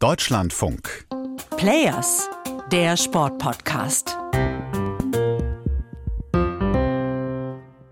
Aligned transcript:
Deutschlandfunk. 0.00 1.06
Players, 1.56 2.30
der 2.70 2.96
Sportpodcast. 2.96 4.16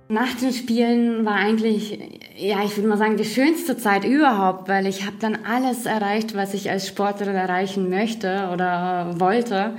Nach 0.09 0.33
den 0.41 0.53
Spielen 0.53 1.25
war 1.27 1.35
eigentlich, 1.35 1.99
ja, 2.37 2.63
ich 2.65 2.77
würde 2.77 2.89
mal 2.89 2.97
sagen, 2.97 3.17
die 3.17 3.25
schönste 3.25 3.77
Zeit 3.77 4.05
überhaupt, 4.05 4.69
weil 4.69 4.87
ich 4.87 5.05
habe 5.05 5.17
dann 5.19 5.45
alles 5.45 5.85
erreicht, 5.85 6.37
was 6.37 6.55
ich 6.55 6.71
als 6.71 6.87
Sportlerin 6.87 7.35
erreichen 7.35 7.91
möchte 7.91 8.51
oder 8.53 9.19
wollte. 9.19 9.77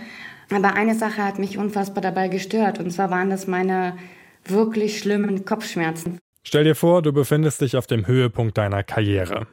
Aber 0.52 0.74
eine 0.74 0.96
Sache 0.96 1.24
hat 1.24 1.40
mich 1.40 1.58
unfassbar 1.58 2.02
dabei 2.02 2.28
gestört, 2.28 2.80
und 2.80 2.92
zwar 2.92 3.10
waren 3.10 3.30
das 3.30 3.48
meine 3.48 3.98
wirklich 4.44 5.00
schlimmen 5.00 5.46
Kopfschmerzen. 5.46 6.20
Stell 6.44 6.66
dir 6.66 6.76
vor, 6.76 7.02
du 7.02 7.14
befindest 7.14 7.62
dich 7.62 7.78
auf 7.78 7.88
dem 7.88 8.06
Höhepunkt 8.06 8.58
deiner 8.58 8.84
Karriere. 8.84 9.48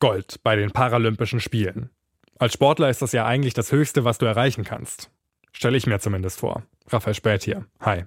Gold 0.00 0.36
bei 0.42 0.56
den 0.56 0.70
Paralympischen 0.70 1.40
Spielen. 1.40 1.90
Als 2.44 2.52
Sportler 2.52 2.90
ist 2.90 3.00
das 3.00 3.12
ja 3.12 3.24
eigentlich 3.24 3.54
das 3.54 3.72
Höchste, 3.72 4.04
was 4.04 4.18
du 4.18 4.26
erreichen 4.26 4.64
kannst. 4.64 5.08
Stelle 5.50 5.78
ich 5.78 5.86
mir 5.86 5.98
zumindest 5.98 6.40
vor. 6.40 6.62
Raphael 6.90 7.14
Spät 7.14 7.42
hier. 7.42 7.64
Hi. 7.80 8.04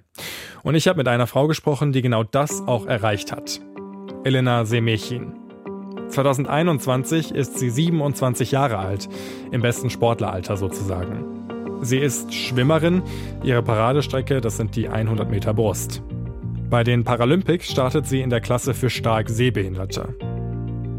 Und 0.62 0.76
ich 0.76 0.86
habe 0.86 0.98
mit 0.98 1.08
einer 1.08 1.26
Frau 1.26 1.48
gesprochen, 1.48 1.90
die 1.90 2.02
genau 2.02 2.22
das 2.22 2.62
auch 2.68 2.86
erreicht 2.86 3.32
hat. 3.32 3.60
Elena 4.22 4.64
Semechin. 4.64 5.32
2021 6.10 7.34
ist 7.34 7.58
sie 7.58 7.68
27 7.68 8.52
Jahre 8.52 8.78
alt, 8.78 9.08
im 9.50 9.60
besten 9.60 9.90
Sportleralter 9.90 10.56
sozusagen. 10.56 11.80
Sie 11.82 11.98
ist 11.98 12.32
Schwimmerin, 12.32 13.02
ihre 13.42 13.64
Paradestrecke, 13.64 14.40
das 14.40 14.56
sind 14.56 14.76
die 14.76 14.88
100 14.88 15.28
Meter 15.28 15.52
Brust. 15.52 16.00
Bei 16.70 16.84
den 16.84 17.02
Paralympics 17.02 17.72
startet 17.72 18.06
sie 18.06 18.20
in 18.20 18.30
der 18.30 18.40
Klasse 18.40 18.72
für 18.72 18.88
stark 18.88 19.30
Sehbehinderte. 19.30 20.14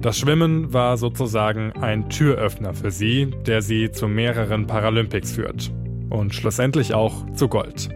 Das 0.02 0.18
Schwimmen 0.18 0.72
war 0.72 0.96
sozusagen 0.96 1.74
ein 1.74 2.10
Türöffner 2.10 2.74
für 2.74 2.90
sie, 2.90 3.32
der 3.46 3.62
sie 3.62 3.92
zu 3.92 4.08
mehreren 4.08 4.66
Paralympics 4.66 5.34
führt. 5.34 5.74
Und 6.10 6.34
schlussendlich 6.34 6.94
auch 6.94 7.30
zu 7.34 7.50
Gold. 7.50 7.90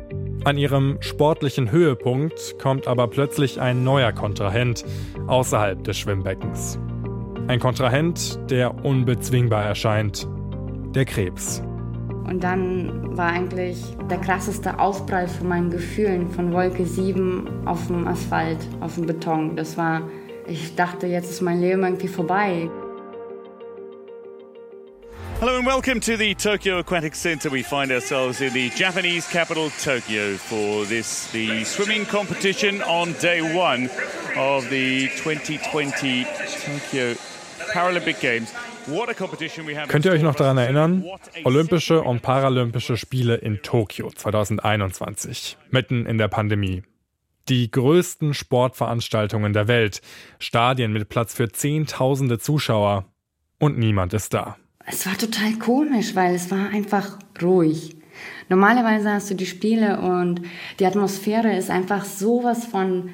An 0.43 0.57
ihrem 0.57 0.97
sportlichen 0.99 1.71
Höhepunkt 1.71 2.59
kommt 2.61 2.89
aber 2.89 3.07
plötzlich 3.07 3.61
ein 3.61 3.85
neuer 3.85 4.11
Kontrahent 4.11 4.83
außerhalb 5.27 5.81
des 5.85 5.97
Schwimmbeckens. 5.97 6.77
Ein 7.47 7.61
Kontrahent, 7.61 8.37
der 8.49 8.83
unbezwingbar 8.83 9.63
erscheint. 9.63 10.27
Der 10.93 11.05
Krebs. 11.05 11.63
Und 12.27 12.43
dann 12.43 13.15
war 13.15 13.27
eigentlich 13.27 13.81
der 14.09 14.17
krasseste 14.17 14.77
Aufprall 14.77 15.29
von 15.29 15.47
meinen 15.47 15.69
Gefühlen 15.69 16.29
von 16.29 16.51
Wolke 16.51 16.85
7 16.85 17.65
auf 17.65 17.87
dem 17.87 18.05
Asphalt, 18.07 18.59
auf 18.81 18.95
dem 18.95 19.05
Beton. 19.05 19.55
Das 19.55 19.77
war 19.77 20.01
ich 20.47 20.75
dachte, 20.75 21.07
jetzt 21.07 21.29
ist 21.29 21.41
mein 21.41 21.61
Leben 21.61 21.83
irgendwie 21.83 22.07
vorbei. 22.07 22.69
Hello 25.39 25.57
and 25.57 25.65
welcome 25.65 25.99
to 25.99 26.15
the 26.15 26.33
Tokyo 26.35 26.79
Aquatic 26.79 27.15
Center. 27.15 27.51
We 27.51 27.63
find 27.63 27.91
ourselves 27.91 28.39
in 28.39 28.53
the 28.53 28.69
Japanese 28.69 29.27
capital 29.29 29.69
Tokyo 29.83 30.37
for 30.37 30.85
this 30.85 31.29
the 31.33 31.65
swimming 31.65 32.05
competition 32.05 32.81
on 32.83 33.13
day 33.21 33.41
one 33.41 33.89
of 34.37 34.69
the 34.69 35.09
2020 35.17 36.25
Tokyo 36.65 37.15
Paralympic 37.73 38.21
Games. 38.21 38.53
Könnt 39.87 40.05
ihr 40.05 40.11
euch 40.11 40.21
noch 40.21 40.35
daran 40.35 40.57
erinnern? 40.57 41.05
Olympische 41.45 42.01
und 42.01 42.21
Paralympische 42.21 42.97
Spiele 42.97 43.35
in 43.35 43.61
Tokio 43.61 44.09
2021, 44.09 45.57
mitten 45.71 46.05
in 46.05 46.17
der 46.17 46.27
Pandemie. 46.27 46.83
Die 47.49 47.69
größten 47.69 48.33
Sportveranstaltungen 48.33 49.51
der 49.51 49.67
Welt, 49.67 50.01
Stadien 50.39 50.93
mit 50.93 51.09
Platz 51.09 51.33
für 51.33 51.49
Zehntausende 51.49 52.39
Zuschauer 52.39 53.05
und 53.59 53.77
niemand 53.77 54.13
ist 54.13 54.33
da. 54.33 54.55
Es 54.85 55.05
war 55.05 55.17
total 55.17 55.53
komisch, 55.59 56.15
weil 56.15 56.35
es 56.35 56.51
war 56.51 56.69
einfach 56.69 57.19
ruhig. 57.41 57.97
Normalerweise 58.47 59.11
hast 59.11 59.29
du 59.29 59.35
die 59.35 59.45
Spiele 59.45 59.99
und 59.99 60.41
die 60.79 60.85
Atmosphäre 60.85 61.55
ist 61.55 61.69
einfach 61.69 62.05
sowas 62.05 62.65
von 62.65 63.09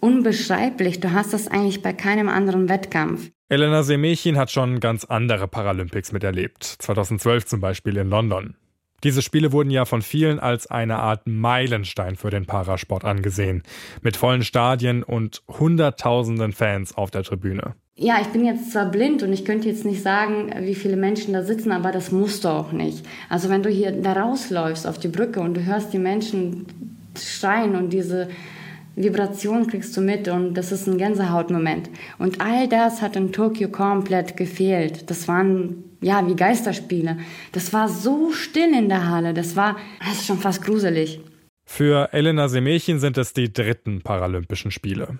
unbeschreiblich. 0.00 1.00
Du 1.00 1.12
hast 1.12 1.32
das 1.32 1.48
eigentlich 1.48 1.82
bei 1.82 1.92
keinem 1.92 2.28
anderen 2.28 2.68
Wettkampf. 2.68 3.30
Elena 3.48 3.82
Semechin 3.82 4.38
hat 4.38 4.50
schon 4.50 4.80
ganz 4.80 5.04
andere 5.04 5.48
Paralympics 5.48 6.12
miterlebt. 6.12 6.64
2012 6.64 7.46
zum 7.46 7.60
Beispiel 7.60 7.96
in 7.96 8.08
London. 8.08 8.56
Diese 9.04 9.22
Spiele 9.22 9.52
wurden 9.52 9.70
ja 9.70 9.84
von 9.84 10.02
vielen 10.02 10.38
als 10.38 10.66
eine 10.66 10.98
Art 10.98 11.26
Meilenstein 11.26 12.16
für 12.16 12.30
den 12.30 12.46
Parasport 12.46 13.04
angesehen, 13.04 13.62
mit 14.02 14.16
vollen 14.16 14.42
Stadien 14.42 15.02
und 15.02 15.42
Hunderttausenden 15.48 16.52
Fans 16.52 16.94
auf 16.96 17.10
der 17.10 17.22
Tribüne. 17.22 17.74
Ja, 17.96 18.18
ich 18.20 18.28
bin 18.28 18.46
jetzt 18.46 18.72
zwar 18.72 18.90
blind 18.90 19.22
und 19.22 19.32
ich 19.32 19.44
könnte 19.44 19.68
jetzt 19.68 19.84
nicht 19.84 20.02
sagen, 20.02 20.50
wie 20.60 20.74
viele 20.74 20.96
Menschen 20.96 21.34
da 21.34 21.42
sitzen, 21.42 21.70
aber 21.70 21.92
das 21.92 22.10
musst 22.10 22.44
du 22.44 22.48
auch 22.48 22.72
nicht. 22.72 23.04
Also 23.28 23.50
wenn 23.50 23.62
du 23.62 23.68
hier 23.68 23.92
da 23.92 24.14
rausläufst 24.14 24.86
auf 24.86 24.98
die 24.98 25.08
Brücke 25.08 25.40
und 25.40 25.54
du 25.54 25.64
hörst 25.64 25.92
die 25.92 25.98
Menschen 25.98 26.66
schreien 27.18 27.76
und 27.76 27.92
diese 27.92 28.28
Vibration 28.96 29.66
kriegst 29.66 29.96
du 29.96 30.00
mit 30.00 30.28
und 30.28 30.54
das 30.54 30.72
ist 30.72 30.86
ein 30.86 30.98
Gänsehautmoment. 30.98 31.90
Und 32.18 32.40
all 32.40 32.68
das 32.68 33.02
hat 33.02 33.16
in 33.16 33.32
Tokio 33.32 33.68
komplett 33.68 34.36
gefehlt. 34.36 35.10
Das 35.10 35.28
waren 35.28 35.84
ja, 36.00 36.26
wie 36.26 36.36
Geisterspiele. 36.36 37.18
Das 37.52 37.72
war 37.72 37.88
so 37.88 38.32
still 38.32 38.74
in 38.74 38.88
der 38.88 39.08
Halle, 39.08 39.34
das 39.34 39.56
war 39.56 39.76
das 40.00 40.18
ist 40.18 40.26
schon 40.26 40.38
fast 40.38 40.62
gruselig. 40.62 41.20
Für 41.64 42.12
Elena 42.12 42.48
Semechin 42.48 42.98
sind 42.98 43.16
es 43.16 43.32
die 43.32 43.52
dritten 43.52 44.02
Paralympischen 44.02 44.70
Spiele. 44.70 45.18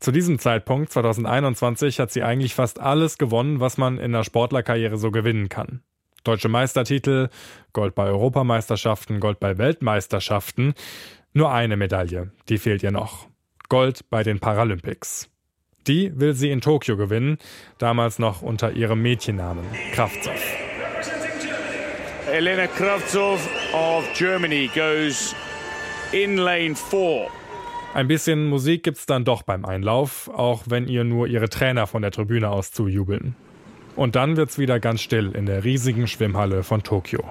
Zu 0.00 0.10
diesem 0.10 0.40
Zeitpunkt, 0.40 0.90
2021, 0.90 2.00
hat 2.00 2.10
sie 2.10 2.24
eigentlich 2.24 2.56
fast 2.56 2.80
alles 2.80 3.18
gewonnen, 3.18 3.60
was 3.60 3.78
man 3.78 3.98
in 3.98 4.10
der 4.10 4.24
Sportlerkarriere 4.24 4.96
so 4.96 5.12
gewinnen 5.12 5.48
kann. 5.48 5.80
Deutsche 6.24 6.48
Meistertitel, 6.48 7.28
Gold 7.72 7.94
bei 7.94 8.06
Europameisterschaften, 8.06 9.20
Gold 9.20 9.38
bei 9.38 9.58
Weltmeisterschaften. 9.58 10.74
Nur 11.34 11.52
eine 11.52 11.76
Medaille, 11.76 12.32
die 12.48 12.58
fehlt 12.58 12.82
ihr 12.82 12.90
noch. 12.90 13.28
Gold 13.68 14.10
bei 14.10 14.24
den 14.24 14.40
Paralympics. 14.40 15.31
Die 15.86 16.12
will 16.18 16.34
sie 16.34 16.50
in 16.50 16.60
Tokio 16.60 16.96
gewinnen, 16.96 17.38
damals 17.78 18.18
noch 18.18 18.42
unter 18.42 18.72
ihrem 18.72 19.02
Mädchennamen 19.02 19.64
Kravtsov. 19.92 20.34
Elena 22.30 22.66
Kravtsov 22.66 23.40
of 23.74 24.04
Germany 24.14 24.70
goes 24.74 25.34
in 26.12 26.36
lane 26.36 26.74
4. 26.76 27.26
Ein 27.94 28.08
bisschen 28.08 28.48
Musik 28.48 28.84
gibt's 28.84 29.06
dann 29.06 29.24
doch 29.24 29.42
beim 29.42 29.64
Einlauf, 29.64 30.30
auch 30.32 30.62
wenn 30.66 30.86
ihr 30.86 31.04
nur 31.04 31.26
ihre 31.26 31.50
Trainer 31.50 31.86
von 31.86 32.00
der 32.00 32.10
Tribüne 32.10 32.48
aus 32.48 32.70
zujubeln. 32.70 33.34
Und 33.96 34.14
dann 34.16 34.36
wird's 34.36 34.58
wieder 34.58 34.80
ganz 34.80 35.02
still 35.02 35.32
in 35.32 35.44
der 35.46 35.64
riesigen 35.64 36.06
Schwimmhalle 36.06 36.62
von 36.62 36.82
Tokio. 36.82 37.22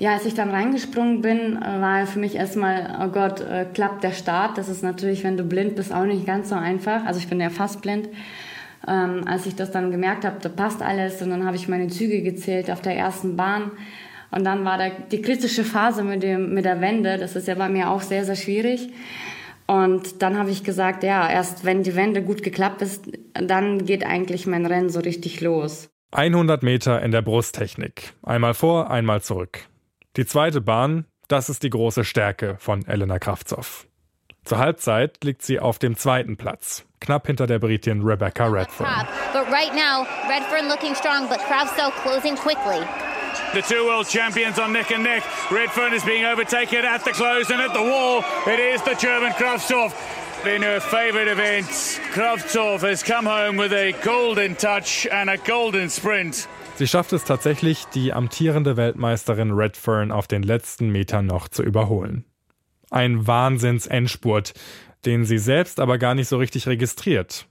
Ja, 0.00 0.12
als 0.12 0.26
ich 0.26 0.34
dann 0.34 0.50
reingesprungen 0.50 1.20
bin, 1.20 1.56
äh, 1.56 1.80
war 1.80 2.06
für 2.06 2.18
mich 2.18 2.34
erstmal, 2.34 2.98
oh 3.02 3.08
Gott, 3.08 3.40
äh, 3.40 3.66
klappt 3.72 4.04
der 4.04 4.12
Start. 4.12 4.58
Das 4.58 4.68
ist 4.68 4.82
natürlich, 4.82 5.24
wenn 5.24 5.36
du 5.36 5.44
blind 5.44 5.76
bist, 5.76 5.92
auch 5.92 6.04
nicht 6.04 6.26
ganz 6.26 6.48
so 6.48 6.54
einfach. 6.54 7.04
Also 7.04 7.20
ich 7.20 7.28
bin 7.28 7.40
ja 7.40 7.50
fast 7.50 7.82
blind. 7.82 8.08
Ähm, 8.86 9.22
als 9.26 9.46
ich 9.46 9.54
das 9.54 9.70
dann 9.70 9.90
gemerkt 9.90 10.24
habe, 10.24 10.36
da 10.40 10.48
passt 10.48 10.82
alles 10.82 11.22
und 11.22 11.30
dann 11.30 11.46
habe 11.46 11.56
ich 11.56 11.68
meine 11.68 11.88
Züge 11.88 12.22
gezählt 12.22 12.70
auf 12.70 12.82
der 12.82 12.96
ersten 12.96 13.36
Bahn. 13.36 13.70
Und 14.30 14.44
dann 14.44 14.64
war 14.64 14.78
da 14.78 14.90
die 14.90 15.22
kritische 15.22 15.64
Phase 15.64 16.02
mit, 16.02 16.22
dem, 16.22 16.52
mit 16.52 16.64
der 16.64 16.80
Wende. 16.80 17.18
Das 17.18 17.36
ist 17.36 17.48
ja 17.48 17.54
bei 17.54 17.68
mir 17.68 17.90
auch 17.90 18.02
sehr, 18.02 18.24
sehr 18.24 18.36
schwierig. 18.36 18.90
Und 19.66 20.20
dann 20.22 20.36
habe 20.36 20.50
ich 20.50 20.64
gesagt, 20.64 21.02
ja, 21.02 21.30
erst 21.30 21.64
wenn 21.64 21.82
die 21.82 21.96
Wende 21.96 22.22
gut 22.22 22.42
geklappt 22.42 22.82
ist, 22.82 23.04
dann 23.32 23.86
geht 23.86 24.04
eigentlich 24.04 24.46
mein 24.46 24.66
Rennen 24.66 24.90
so 24.90 25.00
richtig 25.00 25.40
los. 25.40 25.88
100 26.14 26.62
Meter 26.62 27.02
in 27.02 27.10
der 27.10 27.22
Brusttechnik. 27.22 28.12
Einmal 28.22 28.54
vor, 28.54 28.88
einmal 28.88 29.20
zurück. 29.20 29.66
Die 30.16 30.24
zweite 30.24 30.60
Bahn, 30.60 31.06
das 31.26 31.48
ist 31.48 31.64
die 31.64 31.70
große 31.70 32.04
Stärke 32.04 32.54
von 32.60 32.86
Elena 32.86 33.18
Kravtsov. 33.18 33.88
Zur 34.44 34.58
Halbzeit 34.58 35.24
liegt 35.24 35.42
sie 35.42 35.58
auf 35.58 35.80
dem 35.80 35.96
zweiten 35.96 36.36
Platz, 36.36 36.84
knapp 37.00 37.26
hinter 37.26 37.48
der 37.48 37.58
Britin 37.58 38.02
Rebecca 38.02 38.46
Redfern. 38.46 39.08
But 39.32 39.50
right 39.50 39.74
now, 39.74 40.06
Redfern 40.28 40.68
looking 40.68 40.94
strong, 40.94 41.28
but 41.28 41.40
Kravtsov 41.40 41.90
closing 42.04 42.36
quickly. 42.36 42.86
The 43.52 43.62
two 43.62 43.84
world 43.84 44.06
champions 44.08 44.60
on 44.60 44.72
neck 44.72 44.92
and 44.92 45.02
neck. 45.02 45.24
Redfern 45.50 45.92
is 45.92 46.04
being 46.04 46.24
overtaken 46.24 46.84
at 46.84 47.04
the 47.04 47.10
close 47.10 47.50
and 47.50 47.60
at 47.60 47.72
the 47.72 47.82
wall. 47.82 48.22
It 48.46 48.60
is 48.60 48.80
the 48.82 48.94
German 48.94 49.32
Kravtsov 49.32 49.92
in 50.46 50.62
her 50.62 50.80
favourite 50.80 51.30
event. 51.30 51.66
Kravtsov 52.12 52.82
has 52.82 53.02
come 53.02 53.26
home 53.26 53.58
with 53.58 53.72
a 53.72 53.92
golden 54.02 54.56
touch 54.56 55.08
and 55.10 55.30
a 55.30 55.36
golden 55.36 55.90
sprint. 55.90 56.48
Sie 56.76 56.86
schafft 56.86 57.12
es 57.12 57.24
tatsächlich, 57.24 57.84
die 57.94 58.12
amtierende 58.12 58.76
Weltmeisterin 58.76 59.52
Redfern 59.52 60.10
auf 60.10 60.26
den 60.26 60.42
letzten 60.42 60.90
Metern 60.90 61.26
noch 61.26 61.48
zu 61.48 61.62
überholen. 61.62 62.24
Ein 62.90 63.26
Wahnsinns-Endspurt, 63.26 64.54
den 65.04 65.24
sie 65.24 65.38
selbst 65.38 65.80
aber 65.80 65.98
gar 65.98 66.14
nicht 66.14 66.28
so 66.28 66.36
richtig 66.36 66.66
registriert. 66.66 67.46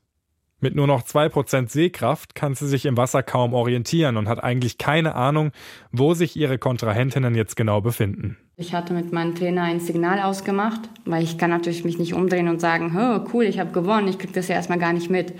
Mit 0.60 0.75
nur 0.75 0.88
noch 0.88 1.04
2% 1.04 1.69
Sehkraft 1.69 2.36
kann 2.36 2.56
sie 2.56 2.68
sich 2.68 2.86
im 2.86 2.96
Wasser 2.98 3.24
kaum 3.24 3.54
orientieren 3.54 4.18
und 4.18 4.30
hat 4.30 4.44
eigentlich 4.44 4.78
keine 4.78 5.16
Ahnung, 5.16 5.51
wo 5.92 6.13
sich 6.13 6.36
ihre 6.36 6.57
Kontrahentinnen 6.57 7.36
jetzt 7.36 7.56
genau 7.56 7.81
befinden. 7.81 8.38
Ich 8.56 8.74
hatte 8.74 8.94
mit 8.94 9.12
meinem 9.12 9.34
Trainer 9.34 9.64
ein 9.64 9.80
Signal 9.80 10.20
ausgemacht, 10.20 10.82
weil 11.06 11.24
ich 11.24 11.40
kann 11.40 11.50
natürlich 11.50 11.84
mich 11.84 11.98
nicht 11.98 12.14
umdrehen 12.14 12.48
und 12.48 12.62
sagen, 12.62 12.96
oh, 12.96 13.28
cool, 13.34 13.46
ich 13.46 13.60
habe 13.60 13.72
gewonnen, 13.72 14.08
ich 14.08 14.20
kriege 14.20 14.34
das 14.34 14.48
ja 14.48 14.56
erstmal 14.56 14.78
gar 14.78 14.94
nicht 14.94 15.10
mit. 15.10 15.34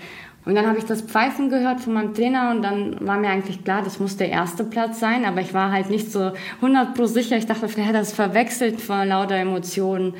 Und 0.44 0.56
dann 0.56 0.66
habe 0.66 0.78
ich 0.78 0.84
das 0.84 1.00
Pfeifen 1.00 1.48
gehört 1.48 1.80
von 1.80 1.94
meinem 1.94 2.12
Trainer 2.12 2.50
und 2.50 2.62
dann 2.62 3.06
war 3.06 3.16
mir 3.18 3.28
eigentlich 3.28 3.62
klar, 3.62 3.82
das 3.82 4.00
muss 4.00 4.16
der 4.16 4.30
erste 4.30 4.64
Platz 4.64 4.98
sein, 4.98 5.24
aber 5.24 5.40
ich 5.40 5.54
war 5.54 5.70
halt 5.70 5.90
nicht 5.90 6.10
so 6.10 6.32
100 6.56 6.94
pro 6.94 7.06
sicher. 7.06 7.36
Ich 7.36 7.46
dachte, 7.46 7.68
vielleicht 7.68 7.90
hat 7.90 7.94
das 7.94 8.12
verwechselt 8.12 8.80
vor 8.80 9.04
lauter 9.04 9.36
Emotionen. 9.36 10.14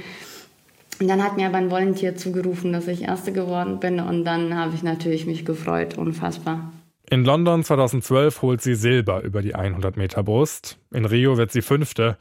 Und 1.01 1.09
dann 1.09 1.23
hat 1.23 1.37
mir 1.37 1.49
aber 1.49 1.57
ein 1.57 1.73
Volunteer 1.73 2.15
zugerufen, 2.15 2.73
dass 2.73 2.87
ich 2.87 3.03
Erste 3.03 3.33
geworden 3.33 3.81
bin 3.81 3.99
und 3.99 4.25
dann 4.25 4.57
habe 4.57 4.73
ich 4.77 4.85
natürlich 4.85 5.27
mich 5.27 5.45
gefreut, 5.45 5.99
unfassbar. 5.99 6.73
In 7.11 7.25
London 7.25 7.65
2012 7.65 8.41
holt 8.41 8.63
sie 8.63 8.77
Silber 8.77 9.23
über 9.23 9.43
die 9.43 9.57
100 9.57 9.97
Meter 9.97 10.23
Brust. 10.23 10.79
In 10.93 11.05
Rio 11.05 11.37
wird 11.37 11.51
sie 11.51 11.61
Fünfte. 11.61 12.17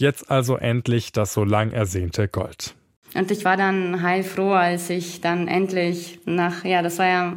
Jetzt 0.00 0.30
also 0.30 0.56
endlich 0.56 1.12
das 1.12 1.34
so 1.34 1.44
lang 1.44 1.72
ersehnte 1.72 2.26
Gold. 2.26 2.74
Und 3.14 3.30
ich 3.30 3.44
war 3.44 3.58
dann 3.58 4.00
heilfroh, 4.02 4.52
als 4.52 4.88
ich 4.88 5.20
dann 5.20 5.46
endlich 5.46 6.20
nach, 6.24 6.64
ja, 6.64 6.80
das 6.80 6.98
war 6.98 7.06
ja 7.06 7.36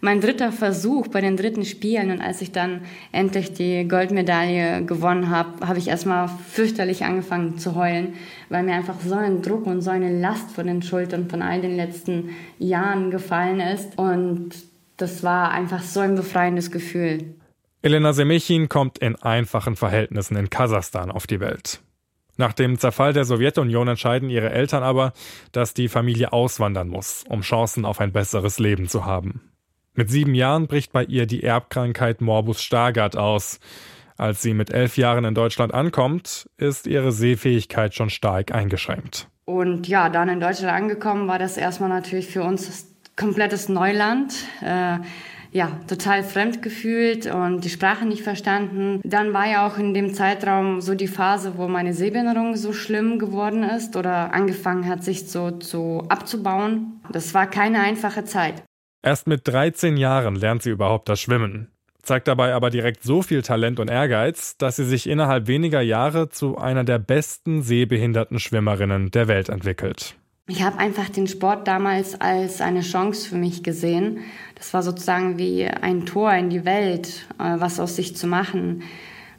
mein 0.00 0.22
dritter 0.22 0.50
Versuch 0.50 1.08
bei 1.08 1.20
den 1.20 1.36
dritten 1.36 1.66
Spielen 1.66 2.10
und 2.10 2.22
als 2.22 2.40
ich 2.40 2.50
dann 2.50 2.80
endlich 3.12 3.52
die 3.52 3.86
Goldmedaille 3.86 4.86
gewonnen 4.86 5.28
habe, 5.28 5.68
habe 5.68 5.78
ich 5.78 5.88
erstmal 5.88 6.30
fürchterlich 6.50 7.04
angefangen 7.04 7.58
zu 7.58 7.74
heulen, 7.74 8.14
weil 8.48 8.62
mir 8.62 8.72
einfach 8.72 9.00
so 9.04 9.14
ein 9.14 9.42
Druck 9.42 9.66
und 9.66 9.82
so 9.82 9.90
eine 9.90 10.18
Last 10.18 10.52
von 10.52 10.66
den 10.66 10.80
Schultern 10.80 11.28
von 11.28 11.42
all 11.42 11.60
den 11.60 11.76
letzten 11.76 12.30
Jahren 12.58 13.10
gefallen 13.10 13.60
ist 13.60 13.98
und 13.98 14.54
das 14.96 15.22
war 15.22 15.50
einfach 15.50 15.82
so 15.82 16.00
ein 16.00 16.14
befreiendes 16.14 16.70
Gefühl. 16.70 17.34
Elena 17.82 18.14
Semechin 18.14 18.70
kommt 18.70 18.96
in 18.96 19.14
einfachen 19.16 19.76
Verhältnissen 19.76 20.38
in 20.38 20.48
Kasachstan 20.48 21.10
auf 21.10 21.26
die 21.26 21.40
Welt. 21.40 21.82
Nach 22.38 22.52
dem 22.52 22.78
Zerfall 22.78 23.12
der 23.12 23.24
Sowjetunion 23.24 23.88
entscheiden 23.88 24.30
ihre 24.30 24.50
Eltern 24.50 24.84
aber, 24.84 25.12
dass 25.50 25.74
die 25.74 25.88
Familie 25.88 26.32
auswandern 26.32 26.88
muss, 26.88 27.24
um 27.28 27.40
Chancen 27.40 27.84
auf 27.84 28.00
ein 28.00 28.12
besseres 28.12 28.60
Leben 28.60 28.88
zu 28.88 29.04
haben. 29.04 29.50
Mit 29.94 30.08
sieben 30.08 30.36
Jahren 30.36 30.68
bricht 30.68 30.92
bei 30.92 31.02
ihr 31.02 31.26
die 31.26 31.42
Erbkrankheit 31.42 32.20
Morbus 32.20 32.62
Stargardt 32.62 33.16
aus. 33.16 33.58
Als 34.16 34.40
sie 34.40 34.54
mit 34.54 34.70
elf 34.70 34.96
Jahren 34.96 35.24
in 35.24 35.34
Deutschland 35.34 35.74
ankommt, 35.74 36.48
ist 36.56 36.86
ihre 36.86 37.10
Sehfähigkeit 37.10 37.94
schon 37.94 38.08
stark 38.08 38.54
eingeschränkt. 38.54 39.28
Und 39.44 39.88
ja, 39.88 40.08
dann 40.08 40.28
in 40.28 40.38
Deutschland 40.38 40.72
angekommen, 40.72 41.26
war 41.26 41.40
das 41.40 41.56
erstmal 41.56 41.88
natürlich 41.88 42.28
für 42.28 42.44
uns 42.44 42.94
komplettes 43.16 43.68
Neuland. 43.68 44.32
Äh, 44.62 44.98
ja, 45.50 45.80
total 45.86 46.22
fremd 46.22 46.62
gefühlt 46.62 47.26
und 47.26 47.64
die 47.64 47.70
Sprache 47.70 48.06
nicht 48.06 48.22
verstanden. 48.22 49.00
Dann 49.04 49.32
war 49.32 49.48
ja 49.48 49.66
auch 49.66 49.78
in 49.78 49.94
dem 49.94 50.14
Zeitraum 50.14 50.80
so 50.80 50.94
die 50.94 51.08
Phase, 51.08 51.54
wo 51.56 51.68
meine 51.68 51.94
Sehbehinderung 51.94 52.56
so 52.56 52.72
schlimm 52.72 53.18
geworden 53.18 53.62
ist 53.62 53.96
oder 53.96 54.34
angefangen 54.34 54.86
hat, 54.86 55.02
sich 55.04 55.28
so 55.28 55.50
zu 55.52 56.04
abzubauen. 56.08 57.00
Das 57.10 57.34
war 57.34 57.46
keine 57.48 57.80
einfache 57.80 58.24
Zeit. 58.24 58.62
Erst 59.02 59.26
mit 59.26 59.46
13 59.46 59.96
Jahren 59.96 60.34
lernt 60.34 60.62
sie 60.62 60.70
überhaupt 60.70 61.08
das 61.08 61.20
Schwimmen, 61.20 61.68
zeigt 62.02 62.26
dabei 62.28 62.52
aber 62.52 62.70
direkt 62.70 63.02
so 63.04 63.22
viel 63.22 63.42
Talent 63.42 63.78
und 63.80 63.88
Ehrgeiz, 63.88 64.56
dass 64.56 64.76
sie 64.76 64.84
sich 64.84 65.08
innerhalb 65.08 65.46
weniger 65.46 65.80
Jahre 65.80 66.28
zu 66.28 66.58
einer 66.58 66.84
der 66.84 66.98
besten 66.98 67.62
sehbehinderten 67.62 68.40
Schwimmerinnen 68.40 69.10
der 69.10 69.28
Welt 69.28 69.48
entwickelt. 69.48 70.16
Ich 70.50 70.62
habe 70.62 70.78
einfach 70.78 71.10
den 71.10 71.26
Sport 71.26 71.68
damals 71.68 72.18
als 72.22 72.62
eine 72.62 72.80
Chance 72.80 73.28
für 73.28 73.36
mich 73.36 73.62
gesehen. 73.62 74.20
Das 74.54 74.72
war 74.72 74.82
sozusagen 74.82 75.36
wie 75.36 75.66
ein 75.66 76.06
Tor 76.06 76.32
in 76.32 76.48
die 76.48 76.64
Welt, 76.64 77.26
äh, 77.38 77.60
was 77.60 77.78
aus 77.78 77.96
sich 77.96 78.16
zu 78.16 78.26
machen. 78.26 78.82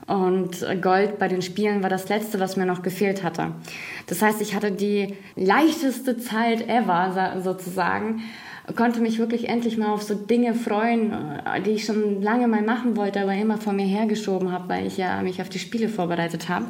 Und 0.05 0.63
Gold 0.81 1.17
bei 1.17 1.27
den 1.27 1.41
Spielen 1.41 1.81
war 1.81 1.89
das 1.89 2.09
Letzte, 2.09 2.39
was 2.39 2.57
mir 2.57 2.67
noch 2.67 2.83
gefehlt 2.83 3.23
hatte. 3.23 3.53
Das 4.05 4.21
heißt, 4.21 4.39
ich 4.41 4.53
hatte 4.53 4.71
die 4.71 5.15
leichteste 5.35 6.17
Zeit 6.17 6.67
ever 6.67 7.39
sozusagen, 7.43 8.21
konnte 8.75 9.01
mich 9.01 9.17
wirklich 9.17 9.49
endlich 9.49 9.77
mal 9.77 9.91
auf 9.91 10.03
so 10.03 10.13
Dinge 10.13 10.53
freuen, 10.53 11.11
äh, 11.11 11.59
die 11.61 11.71
ich 11.71 11.85
schon 11.85 12.21
lange 12.21 12.47
mal 12.47 12.61
machen 12.61 12.95
wollte, 12.95 13.21
aber 13.21 13.33
immer 13.33 13.57
vor 13.57 13.73
mir 13.73 13.87
hergeschoben 13.87 14.51
habe, 14.51 14.69
weil 14.69 14.85
ich 14.85 14.97
ja 14.97 15.23
mich 15.23 15.41
auf 15.41 15.49
die 15.49 15.57
Spiele 15.57 15.89
vorbereitet 15.89 16.49
habe. 16.49 16.67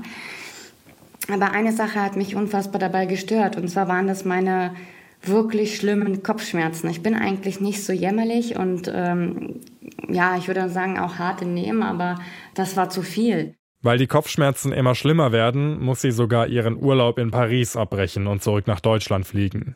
Aber 1.31 1.51
eine 1.51 1.71
Sache 1.71 2.01
hat 2.01 2.15
mich 2.15 2.35
unfassbar 2.35 2.79
dabei 2.79 3.05
gestört. 3.05 3.55
Und 3.55 3.67
zwar 3.67 3.87
waren 3.87 4.07
das 4.07 4.25
meine 4.25 4.73
wirklich 5.21 5.75
schlimmen 5.75 6.23
Kopfschmerzen. 6.23 6.89
Ich 6.89 7.03
bin 7.03 7.13
eigentlich 7.13 7.59
nicht 7.59 7.83
so 7.83 7.91
jämmerlich 7.91 8.55
und 8.55 8.89
ähm, 8.93 9.59
ja, 10.07 10.37
ich 10.37 10.47
würde 10.47 10.69
sagen 10.69 10.97
auch 10.97 11.19
hart 11.19 11.41
im 11.41 11.53
Nehmen, 11.53 11.83
aber 11.83 12.15
das 12.55 12.77
war 12.77 12.89
zu 12.89 13.01
viel. 13.01 13.55
Weil 13.81 13.97
die 13.97 14.07
Kopfschmerzen 14.07 14.71
immer 14.71 14.95
schlimmer 14.95 15.31
werden, 15.31 15.81
muss 15.81 16.01
sie 16.01 16.11
sogar 16.11 16.47
ihren 16.47 16.81
Urlaub 16.81 17.17
in 17.17 17.31
Paris 17.31 17.75
abbrechen 17.75 18.27
und 18.27 18.41
zurück 18.41 18.67
nach 18.67 18.79
Deutschland 18.79 19.25
fliegen. 19.25 19.75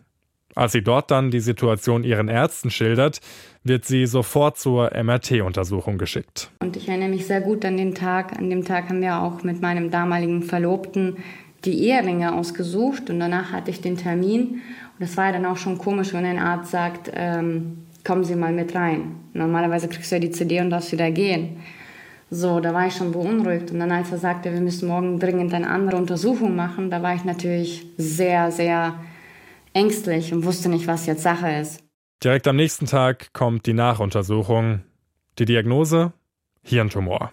Als 0.55 0.71
sie 0.71 0.81
dort 0.81 1.11
dann 1.11 1.31
die 1.31 1.39
Situation 1.39 2.03
ihren 2.03 2.27
Ärzten 2.27 2.69
schildert, 2.69 3.19
wird 3.63 3.85
sie 3.85 4.05
sofort 4.05 4.57
zur 4.57 4.91
MRT-Untersuchung 4.93 5.97
geschickt. 5.97 6.51
Und 6.59 6.77
ich 6.77 6.87
erinnere 6.87 7.09
mich 7.09 7.25
sehr 7.25 7.41
gut 7.41 7.65
an 7.65 7.77
den 7.77 7.95
Tag. 7.95 8.37
An 8.37 8.49
dem 8.49 8.65
Tag 8.65 8.89
haben 8.89 9.01
wir 9.01 9.21
auch 9.21 9.43
mit 9.43 9.61
meinem 9.61 9.89
damaligen 9.89 10.43
Verlobten 10.43 11.17
die 11.65 11.87
Eheringe 11.87 12.33
ausgesucht 12.33 13.09
und 13.09 13.19
danach 13.19 13.51
hatte 13.51 13.71
ich 13.71 13.81
den 13.81 13.97
Termin. 13.97 14.41
Und 14.49 14.99
das 14.99 15.15
war 15.17 15.31
dann 15.31 15.45
auch 15.45 15.57
schon 15.57 15.77
komisch, 15.77 16.13
wenn 16.13 16.25
ein 16.25 16.39
Arzt 16.39 16.71
sagt, 16.71 17.11
ähm, 17.13 17.85
kommen 18.03 18.23
Sie 18.23 18.35
mal 18.35 18.51
mit 18.51 18.75
rein. 18.75 19.15
Normalerweise 19.33 19.87
kriegst 19.87 20.11
du 20.11 20.15
ja 20.15 20.19
die 20.19 20.31
CD 20.31 20.59
und 20.59 20.69
darfst 20.69 20.91
wieder 20.91 21.09
gehen. 21.09 21.57
So, 22.29 22.59
da 22.59 22.73
war 22.73 22.87
ich 22.87 22.95
schon 22.95 23.11
beunruhigt. 23.11 23.71
Und 23.71 23.79
dann, 23.79 23.91
als 23.91 24.11
er 24.11 24.17
sagte, 24.17 24.51
wir 24.51 24.59
müssen 24.59 24.87
morgen 24.89 25.19
dringend 25.19 25.53
eine 25.53 25.69
andere 25.69 25.97
Untersuchung 25.97 26.55
machen, 26.55 26.89
da 26.89 27.01
war 27.01 27.15
ich 27.15 27.23
natürlich 27.23 27.85
sehr, 27.97 28.51
sehr 28.51 28.95
ängstlich 29.73 30.33
und 30.33 30.45
wusste 30.45 30.69
nicht, 30.69 30.87
was 30.87 31.05
jetzt 31.05 31.23
Sache 31.23 31.51
ist. 31.51 31.83
Direkt 32.23 32.47
am 32.47 32.55
nächsten 32.55 32.85
Tag 32.85 33.33
kommt 33.33 33.65
die 33.65 33.73
Nachuntersuchung. 33.73 34.83
Die 35.39 35.45
Diagnose? 35.45 36.13
Hirntumor. 36.61 37.31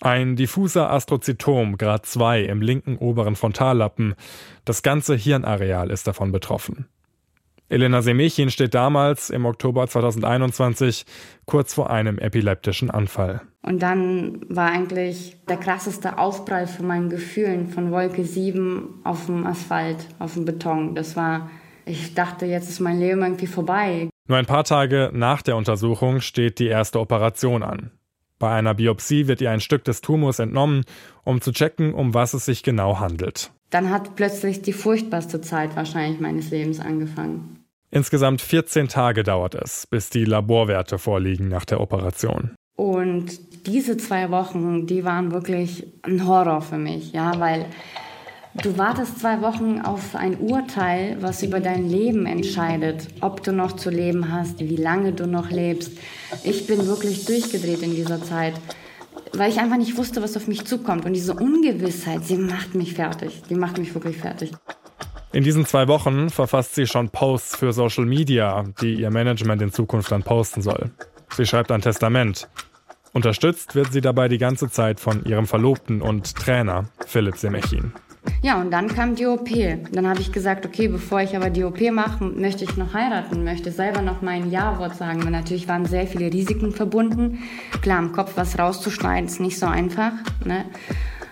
Ein 0.00 0.34
diffuser 0.34 0.90
Astrozytom 0.90 1.76
Grad 1.76 2.06
2 2.06 2.44
im 2.44 2.62
linken 2.62 2.96
oberen 2.96 3.36
Frontallappen. 3.36 4.14
Das 4.64 4.82
ganze 4.82 5.14
Hirnareal 5.14 5.90
ist 5.90 6.06
davon 6.06 6.32
betroffen. 6.32 6.86
Elena 7.70 8.02
Semechin 8.02 8.50
steht 8.50 8.74
damals 8.74 9.30
im 9.30 9.46
Oktober 9.46 9.86
2021 9.86 11.06
kurz 11.46 11.72
vor 11.72 11.88
einem 11.88 12.18
epileptischen 12.18 12.90
Anfall. 12.90 13.42
Und 13.62 13.80
dann 13.80 14.40
war 14.48 14.72
eigentlich 14.72 15.36
der 15.48 15.56
krasseste 15.56 16.18
Aufprall 16.18 16.66
für 16.66 16.82
meinen 16.82 17.10
Gefühlen 17.10 17.68
von 17.68 17.92
Wolke 17.92 18.24
7 18.24 19.00
auf 19.04 19.26
dem 19.26 19.46
Asphalt, 19.46 19.98
auf 20.18 20.34
dem 20.34 20.46
Beton. 20.46 20.96
Das 20.96 21.14
war, 21.14 21.48
ich 21.86 22.14
dachte, 22.14 22.44
jetzt 22.44 22.68
ist 22.68 22.80
mein 22.80 22.98
Leben 22.98 23.22
irgendwie 23.22 23.46
vorbei. 23.46 24.08
Nur 24.26 24.38
ein 24.38 24.46
paar 24.46 24.64
Tage 24.64 25.10
nach 25.12 25.40
der 25.42 25.56
Untersuchung 25.56 26.20
steht 26.20 26.58
die 26.58 26.66
erste 26.66 26.98
Operation 26.98 27.62
an. 27.62 27.92
Bei 28.40 28.50
einer 28.52 28.74
Biopsie 28.74 29.28
wird 29.28 29.42
ihr 29.42 29.50
ein 29.52 29.60
Stück 29.60 29.84
des 29.84 30.00
Tumors 30.00 30.40
entnommen, 30.40 30.84
um 31.22 31.40
zu 31.40 31.52
checken, 31.52 31.94
um 31.94 32.14
was 32.14 32.34
es 32.34 32.46
sich 32.46 32.64
genau 32.64 32.98
handelt. 32.98 33.52
Dann 33.68 33.90
hat 33.90 34.16
plötzlich 34.16 34.62
die 34.62 34.72
furchtbarste 34.72 35.40
Zeit 35.40 35.76
wahrscheinlich 35.76 36.20
meines 36.20 36.50
Lebens 36.50 36.80
angefangen. 36.80 37.59
Insgesamt 37.90 38.40
14 38.40 38.88
Tage 38.88 39.24
dauert 39.24 39.54
es, 39.54 39.86
bis 39.86 40.10
die 40.10 40.24
Laborwerte 40.24 40.98
vorliegen 40.98 41.48
nach 41.48 41.64
der 41.64 41.80
Operation. 41.80 42.54
Und 42.76 43.66
diese 43.66 43.96
zwei 43.96 44.30
Wochen, 44.30 44.86
die 44.86 45.04
waren 45.04 45.32
wirklich 45.32 45.86
ein 46.02 46.26
Horror 46.26 46.62
für 46.62 46.78
mich, 46.78 47.12
ja, 47.12 47.38
weil 47.38 47.66
Du 48.54 48.76
wartest 48.76 49.20
zwei 49.20 49.42
Wochen 49.42 49.80
auf 49.80 50.16
ein 50.16 50.36
Urteil, 50.40 51.16
was 51.20 51.44
über 51.44 51.60
dein 51.60 51.88
Leben 51.88 52.26
entscheidet, 52.26 53.06
ob 53.20 53.44
du 53.44 53.52
noch 53.52 53.76
zu 53.76 53.90
leben 53.90 54.32
hast, 54.32 54.58
wie 54.58 54.74
lange 54.74 55.12
du 55.12 55.28
noch 55.28 55.50
lebst. 55.50 55.92
Ich 56.42 56.66
bin 56.66 56.84
wirklich 56.88 57.26
durchgedreht 57.26 57.80
in 57.82 57.94
dieser 57.94 58.20
Zeit, 58.20 58.54
weil 59.34 59.52
ich 59.52 59.60
einfach 59.60 59.76
nicht 59.76 59.96
wusste, 59.96 60.20
was 60.20 60.36
auf 60.36 60.48
mich 60.48 60.64
zukommt. 60.64 61.04
Und 61.04 61.12
diese 61.12 61.34
Ungewissheit, 61.34 62.24
sie 62.24 62.38
macht 62.38 62.74
mich 62.74 62.94
fertig. 62.94 63.40
Die 63.48 63.54
macht 63.54 63.78
mich 63.78 63.94
wirklich 63.94 64.16
fertig. 64.16 64.50
In 65.32 65.44
diesen 65.44 65.64
zwei 65.64 65.86
Wochen 65.86 66.28
verfasst 66.28 66.74
sie 66.74 66.86
schon 66.86 67.10
Posts 67.10 67.56
für 67.56 67.72
Social 67.72 68.04
Media, 68.04 68.64
die 68.80 68.94
ihr 68.94 69.10
Management 69.10 69.62
in 69.62 69.72
Zukunft 69.72 70.10
dann 70.10 70.24
posten 70.24 70.60
soll. 70.60 70.90
Sie 71.36 71.46
schreibt 71.46 71.70
ein 71.70 71.82
Testament. 71.82 72.48
Unterstützt 73.12 73.76
wird 73.76 73.92
sie 73.92 74.00
dabei 74.00 74.26
die 74.26 74.38
ganze 74.38 74.68
Zeit 74.70 74.98
von 74.98 75.24
ihrem 75.24 75.46
Verlobten 75.46 76.02
und 76.02 76.34
Trainer 76.34 76.86
Philipp 77.06 77.36
Semechin. 77.36 77.92
Ja, 78.42 78.60
und 78.60 78.70
dann 78.70 78.88
kam 78.88 79.14
die 79.14 79.26
OP. 79.26 79.48
Dann 79.92 80.08
habe 80.08 80.20
ich 80.20 80.32
gesagt, 80.32 80.66
okay, 80.66 80.88
bevor 80.88 81.20
ich 81.20 81.36
aber 81.36 81.48
die 81.48 81.64
OP 81.64 81.80
mache, 81.92 82.24
möchte 82.24 82.64
ich 82.64 82.76
noch 82.76 82.92
heiraten, 82.92 83.44
möchte 83.44 83.70
selber 83.70 84.02
noch 84.02 84.22
mein 84.22 84.50
Ja-Wort 84.50 84.96
sagen. 84.96 85.24
Weil 85.24 85.30
natürlich 85.30 85.68
waren 85.68 85.86
sehr 85.86 86.06
viele 86.06 86.32
Risiken 86.32 86.72
verbunden. 86.72 87.38
Klar, 87.82 88.00
im 88.00 88.12
Kopf 88.12 88.32
was 88.34 88.58
rauszuschneiden 88.58 89.26
ist 89.26 89.40
nicht 89.40 89.58
so 89.58 89.66
einfach. 89.66 90.12
Ne? 90.44 90.64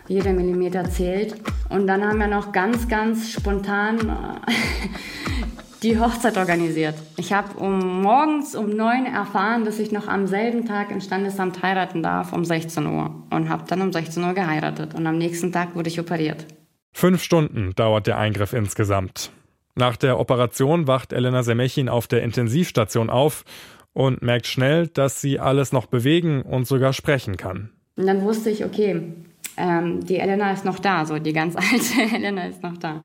Jeder 0.09 0.33
Millimeter 0.33 0.89
zählt. 0.89 1.35
Und 1.69 1.87
dann 1.87 2.03
haben 2.03 2.19
wir 2.19 2.27
noch 2.27 2.53
ganz, 2.53 2.89
ganz 2.89 3.31
spontan 3.31 3.99
äh, 3.99 4.53
die 5.83 5.99
Hochzeit 6.01 6.37
organisiert. 6.37 6.95
Ich 7.17 7.33
habe 7.33 7.59
um 7.59 8.03
morgens 8.03 8.57
um 8.57 8.71
neun 8.71 9.07
erfahren, 9.07 9.65
dass 9.65 9.79
ich 9.79 9.93
noch 9.93 10.09
am 10.09 10.27
selben 10.27 10.65
Tag 10.65 10.91
im 10.91 11.01
Standesamt 11.01 11.63
heiraten 11.63 12.03
darf 12.03 12.33
um 12.33 12.45
16 12.45 12.87
Uhr 12.87 13.23
und 13.31 13.49
habe 13.49 13.65
dann 13.69 13.83
um 13.83 13.93
16 13.93 14.25
Uhr 14.25 14.35
geheiratet 14.35 14.95
und 14.95 15.07
am 15.07 15.19
nächsten 15.19 15.53
Tag 15.53 15.77
wurde 15.77 15.89
ich 15.89 16.01
operiert. 16.01 16.47
Fünf 16.93 17.23
Stunden 17.23 17.75
dauert 17.77 18.07
der 18.07 18.19
Eingriff 18.19 18.55
insgesamt. 18.55 19.31
Nach 19.75 19.97
der 19.97 20.19
Operation 20.19 20.89
wacht 20.89 21.13
Elena 21.13 21.45
Semechin 21.45 21.89
auf 21.89 22.09
der 22.09 22.23
Intensivstation 22.23 23.11
auf 23.11 23.45
und 23.93 24.23
merkt 24.23 24.47
schnell, 24.47 24.89
dass 24.89 25.21
sie 25.21 25.39
alles 25.39 25.73
noch 25.73 25.87
bewegen 25.87 26.43
und 26.43 26.67
sogar 26.67 26.93
sprechen 26.93 27.37
kann. 27.37 27.71
Und 27.95 28.07
dann 28.07 28.23
wusste 28.23 28.51
ich, 28.51 28.65
okay, 28.65 29.13
ähm, 29.59 30.05
die 30.05 30.19
Elena 30.19 30.53
ist 30.53 30.65
noch 30.65 30.79
da, 30.79 31.05
so 31.05 31.19
die 31.19 31.33
ganz 31.33 31.57
alte 31.57 32.15
Elena 32.15 32.47
ist 32.47 32.63
noch 32.63 32.77
da. 32.77 33.03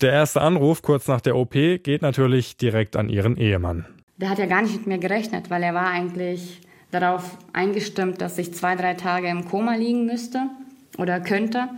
Der 0.00 0.12
erste 0.12 0.40
Anruf 0.40 0.82
kurz 0.82 1.08
nach 1.08 1.20
der 1.20 1.36
OP 1.36 1.52
geht 1.52 2.02
natürlich 2.02 2.56
direkt 2.56 2.96
an 2.96 3.08
ihren 3.08 3.36
Ehemann. 3.36 3.84
Der 4.16 4.30
hat 4.30 4.38
ja 4.38 4.46
gar 4.46 4.62
nicht 4.62 4.76
mit 4.76 4.86
mir 4.86 4.98
gerechnet, 4.98 5.50
weil 5.50 5.62
er 5.62 5.74
war 5.74 5.90
eigentlich 5.90 6.60
darauf 6.90 7.36
eingestimmt, 7.52 8.20
dass 8.20 8.38
ich 8.38 8.54
zwei, 8.54 8.76
drei 8.76 8.94
Tage 8.94 9.28
im 9.28 9.44
Koma 9.44 9.74
liegen 9.74 10.06
müsste 10.06 10.48
oder 10.98 11.20
könnte. 11.20 11.68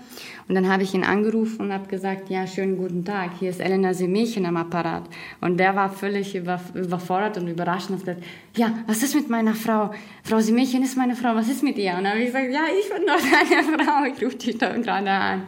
Und 0.49 0.55
dann 0.57 0.69
habe 0.69 0.83
ich 0.83 0.95
ihn 0.95 1.05
angerufen 1.05 1.67
und 1.67 1.73
habe 1.73 1.87
gesagt, 1.87 2.29
ja, 2.31 2.47
schönen 2.47 2.77
guten 2.77 3.05
Tag, 3.05 3.33
hier 3.39 3.51
ist 3.51 3.61
Elena 3.61 3.95
Semechin 3.95 4.47
am 4.47 4.57
Apparat. 4.57 5.05
Und 5.41 5.59
der 5.59 5.77
war 5.77 5.93
völlig 5.93 6.35
über, 6.35 6.61
überfordert 6.75 7.37
und 7.37 7.47
überrascht 7.47 7.91
und 7.91 7.97
hat 7.97 8.05
gesagt, 8.05 8.25
ja, 8.57 8.73
was 8.87 9.03
ist 9.03 9.15
mit 9.15 9.31
meiner 9.31 9.55
Frau? 9.55 9.93
Frau 10.25 10.41
Semechin 10.41 10.83
ist 10.83 10.97
meine 10.97 11.15
Frau, 11.15 11.35
was 11.35 11.49
ist 11.49 11.63
mit 11.63 11.79
ihr? 11.79 11.93
Und 11.93 12.05
dann 12.05 12.13
habe 12.15 12.21
ich 12.21 12.27
gesagt, 12.27 12.53
ja, 12.53 12.65
ich 12.81 12.89
bin 12.93 13.07
doch 13.07 13.21
deine 13.21 13.85
Frau, 13.85 14.05
ich 14.05 14.25
rufe 14.25 14.37
dich 14.37 14.59
doch 14.59 14.75
gerade 14.75 15.11
an. 15.11 15.43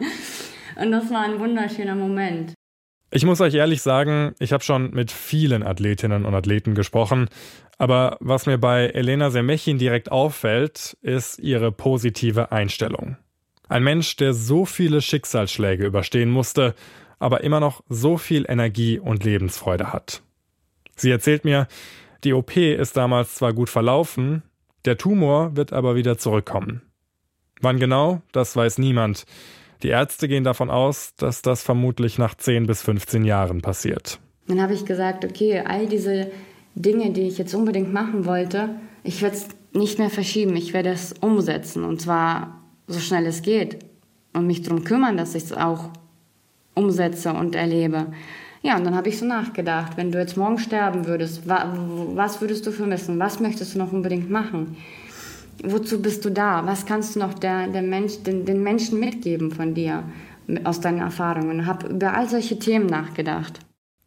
Und 0.79 0.91
das 0.91 1.09
war 1.09 1.21
ein 1.21 1.39
wunderschöner 1.39 1.95
Moment. 1.95 2.53
Ich 3.11 3.25
muss 3.25 3.41
euch 3.41 3.53
ehrlich 3.53 3.83
sagen, 3.83 4.33
ich 4.39 4.53
habe 4.53 4.63
schon 4.63 4.89
mit 4.91 5.11
vielen 5.11 5.61
Athletinnen 5.61 6.25
und 6.25 6.33
Athleten 6.33 6.73
gesprochen, 6.73 7.27
aber 7.77 8.17
was 8.21 8.45
mir 8.45 8.57
bei 8.57 8.87
Elena 8.87 9.29
Semechin 9.29 9.77
direkt 9.77 10.11
auffällt, 10.11 10.97
ist 11.01 11.37
ihre 11.37 11.71
positive 11.71 12.51
Einstellung. 12.51 13.17
Ein 13.73 13.81
Mensch, 13.81 14.17
der 14.17 14.35
so 14.35 14.65
viele 14.65 15.01
Schicksalsschläge 15.01 15.83
überstehen 15.83 16.29
musste, 16.29 16.75
aber 17.17 17.43
immer 17.43 17.59
noch 17.59 17.81
so 17.89 18.19
viel 18.19 18.45
Energie 18.47 18.99
und 18.99 19.23
Lebensfreude 19.23 19.91
hat. 19.91 20.21
Sie 20.95 21.09
erzählt 21.09 21.43
mir, 21.43 21.67
die 22.23 22.33
OP 22.33 22.55
ist 22.55 22.95
damals 22.95 23.33
zwar 23.33 23.51
gut 23.51 23.71
verlaufen, 23.71 24.43
der 24.85 24.99
Tumor 24.99 25.55
wird 25.55 25.73
aber 25.73 25.95
wieder 25.95 26.19
zurückkommen. 26.19 26.83
Wann 27.61 27.79
genau, 27.79 28.21
das 28.31 28.55
weiß 28.55 28.77
niemand. 28.77 29.25
Die 29.81 29.87
Ärzte 29.87 30.27
gehen 30.27 30.43
davon 30.43 30.69
aus, 30.69 31.15
dass 31.15 31.41
das 31.41 31.63
vermutlich 31.63 32.19
nach 32.19 32.35
10 32.35 32.67
bis 32.67 32.83
15 32.83 33.25
Jahren 33.25 33.61
passiert. 33.61 34.19
Dann 34.45 34.61
habe 34.61 34.75
ich 34.75 34.85
gesagt, 34.85 35.25
okay, 35.25 35.63
all 35.65 35.87
diese 35.87 36.29
Dinge, 36.75 37.11
die 37.11 37.27
ich 37.27 37.39
jetzt 37.39 37.55
unbedingt 37.55 37.91
machen 37.91 38.27
wollte, 38.27 38.69
ich 39.03 39.23
werde 39.23 39.37
es 39.37 39.47
nicht 39.71 39.97
mehr 39.97 40.11
verschieben, 40.11 40.55
ich 40.55 40.73
werde 40.73 40.89
es 40.89 41.13
umsetzen 41.13 41.85
und 41.85 41.99
zwar 41.99 42.62
so 42.87 42.99
schnell 42.99 43.25
es 43.25 43.41
geht 43.41 43.79
und 44.33 44.47
mich 44.47 44.61
darum 44.61 44.83
kümmern, 44.83 45.17
dass 45.17 45.35
ich 45.35 45.43
es 45.43 45.53
auch 45.53 45.89
umsetze 46.75 47.33
und 47.33 47.55
erlebe. 47.55 48.07
Ja, 48.61 48.77
und 48.77 48.85
dann 48.85 48.95
habe 48.95 49.09
ich 49.09 49.19
so 49.19 49.25
nachgedacht, 49.25 49.97
wenn 49.97 50.11
du 50.11 50.19
jetzt 50.19 50.37
morgen 50.37 50.57
sterben 50.57 51.05
würdest, 51.05 51.47
was 51.47 52.41
würdest 52.41 52.65
du 52.65 52.71
vermissen? 52.71 53.19
Was 53.19 53.39
möchtest 53.39 53.75
du 53.75 53.79
noch 53.79 53.91
unbedingt 53.91 54.29
machen? 54.29 54.77
wozu 55.63 56.01
bist 56.01 56.25
du 56.25 56.29
da? 56.29 56.65
Was 56.65 56.85
kannst 56.85 57.15
du 57.15 57.19
noch 57.19 57.33
der, 57.33 57.67
der 57.67 57.81
Mensch, 57.81 58.23
den, 58.23 58.45
den 58.45 58.63
Menschen 58.63 58.99
mitgeben 58.99 59.51
von 59.51 59.73
dir, 59.73 60.03
aus 60.63 60.79
deinen 60.79 60.99
Erfahrungen? 60.99 61.65
Habe 61.65 61.87
über 61.87 62.13
all 62.15 62.29
solche 62.29 62.59
Themen 62.59 62.87
nachgedacht. 62.87 63.59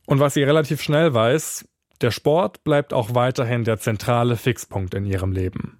Und 0.07 0.21
was 0.21 0.35
sie 0.35 0.43
relativ 0.43 0.83
schnell 0.83 1.15
weiß, 1.15 1.67
der 2.01 2.11
Sport 2.11 2.63
bleibt 2.65 2.93
auch 2.93 3.15
weiterhin 3.15 3.65
der 3.65 3.79
zentrale 3.79 4.37
Fixpunkt 4.37 4.95
in 4.95 5.07
ihrem 5.07 5.33
Leben. 5.33 5.79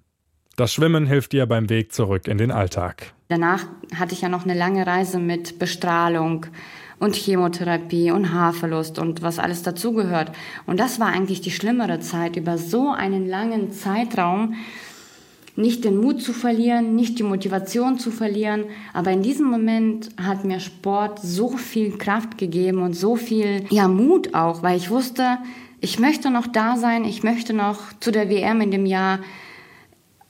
Das 0.57 0.73
Schwimmen 0.73 1.05
hilft 1.05 1.35
ihr 1.35 1.45
beim 1.45 1.69
Weg 1.69 1.93
zurück 1.93 2.27
in 2.27 2.39
den 2.39 2.49
Alltag. 2.49 3.13
Danach 3.27 3.67
hatte 3.93 4.15
ich 4.15 4.21
ja 4.21 4.27
noch 4.27 4.43
eine 4.43 4.55
lange 4.55 4.87
Reise 4.87 5.19
mit 5.19 5.59
Bestrahlung 5.59 6.47
und 6.97 7.15
Chemotherapie 7.15 8.09
und 8.09 8.33
Haarverlust 8.33 8.97
und 8.97 9.21
was 9.21 9.37
alles 9.37 9.61
dazugehört. 9.61 10.31
Und 10.65 10.79
das 10.79 10.99
war 10.99 11.09
eigentlich 11.09 11.41
die 11.41 11.51
schlimmere 11.51 11.99
Zeit 11.99 12.37
über 12.37 12.57
so 12.57 12.89
einen 12.89 13.27
langen 13.27 13.71
Zeitraum 13.71 14.55
nicht 15.55 15.85
den 15.85 15.97
Mut 15.97 16.23
zu 16.23 16.33
verlieren, 16.33 16.95
nicht 16.95 17.19
die 17.19 17.23
Motivation 17.23 17.99
zu 17.99 18.09
verlieren. 18.09 18.65
Aber 18.93 19.11
in 19.11 19.21
diesem 19.21 19.45
Moment 19.45 20.09
hat 20.19 20.43
mir 20.43 20.59
Sport 20.59 21.19
so 21.21 21.49
viel 21.49 21.99
Kraft 21.99 22.39
gegeben 22.39 22.81
und 22.81 22.93
so 22.93 23.15
viel 23.15 23.63
ja, 23.69 23.87
Mut 23.87 24.33
auch, 24.33 24.63
weil 24.63 24.77
ich 24.77 24.89
wusste, 24.89 25.37
ich 25.81 25.99
möchte 25.99 26.31
noch 26.31 26.47
da 26.47 26.77
sein, 26.77 27.05
ich 27.05 27.21
möchte 27.21 27.53
noch 27.53 27.93
zu 27.99 28.11
der 28.11 28.27
WM 28.27 28.59
in 28.61 28.71
dem 28.71 28.87
Jahr. 28.87 29.19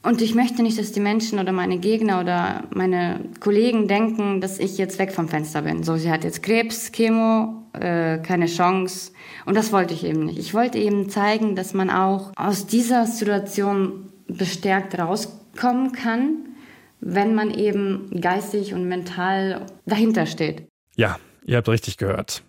Und 0.07 0.21
ich 0.21 0.35
möchte 0.35 0.63
nicht, 0.63 0.79
dass 0.79 0.93
die 0.93 1.01
Menschen 1.01 1.37
oder 1.37 1.51
meine 1.51 1.79
Gegner 1.79 2.21
oder 2.21 2.63
meine 2.73 3.19
Kollegen 3.41 3.89
denken, 3.89 4.39
dass 4.39 4.57
ich 4.57 4.77
jetzt 4.77 4.99
weg 4.99 5.11
vom 5.11 5.27
Fenster 5.27 5.63
bin. 5.63 5.83
So, 5.83 5.97
sie 5.97 6.09
hat 6.09 6.23
jetzt 6.23 6.41
Krebs, 6.41 6.93
Chemo, 6.93 7.65
äh, 7.73 8.17
keine 8.19 8.45
Chance. 8.45 9.11
Und 9.45 9.57
das 9.57 9.73
wollte 9.73 9.93
ich 9.93 10.05
eben 10.05 10.23
nicht. 10.23 10.39
Ich 10.39 10.53
wollte 10.53 10.77
eben 10.77 11.09
zeigen, 11.09 11.57
dass 11.57 11.73
man 11.73 11.89
auch 11.89 12.31
aus 12.37 12.67
dieser 12.67 13.05
Situation 13.05 14.05
bestärkt 14.27 14.97
rauskommen 14.97 15.91
kann, 15.91 16.37
wenn 17.01 17.35
man 17.35 17.51
eben 17.51 18.09
geistig 18.21 18.73
und 18.73 18.87
mental 18.87 19.65
dahinter 19.85 20.25
steht. 20.25 20.69
Ja, 20.95 21.17
ihr 21.43 21.57
habt 21.57 21.67
richtig 21.67 21.97
gehört. 21.97 22.43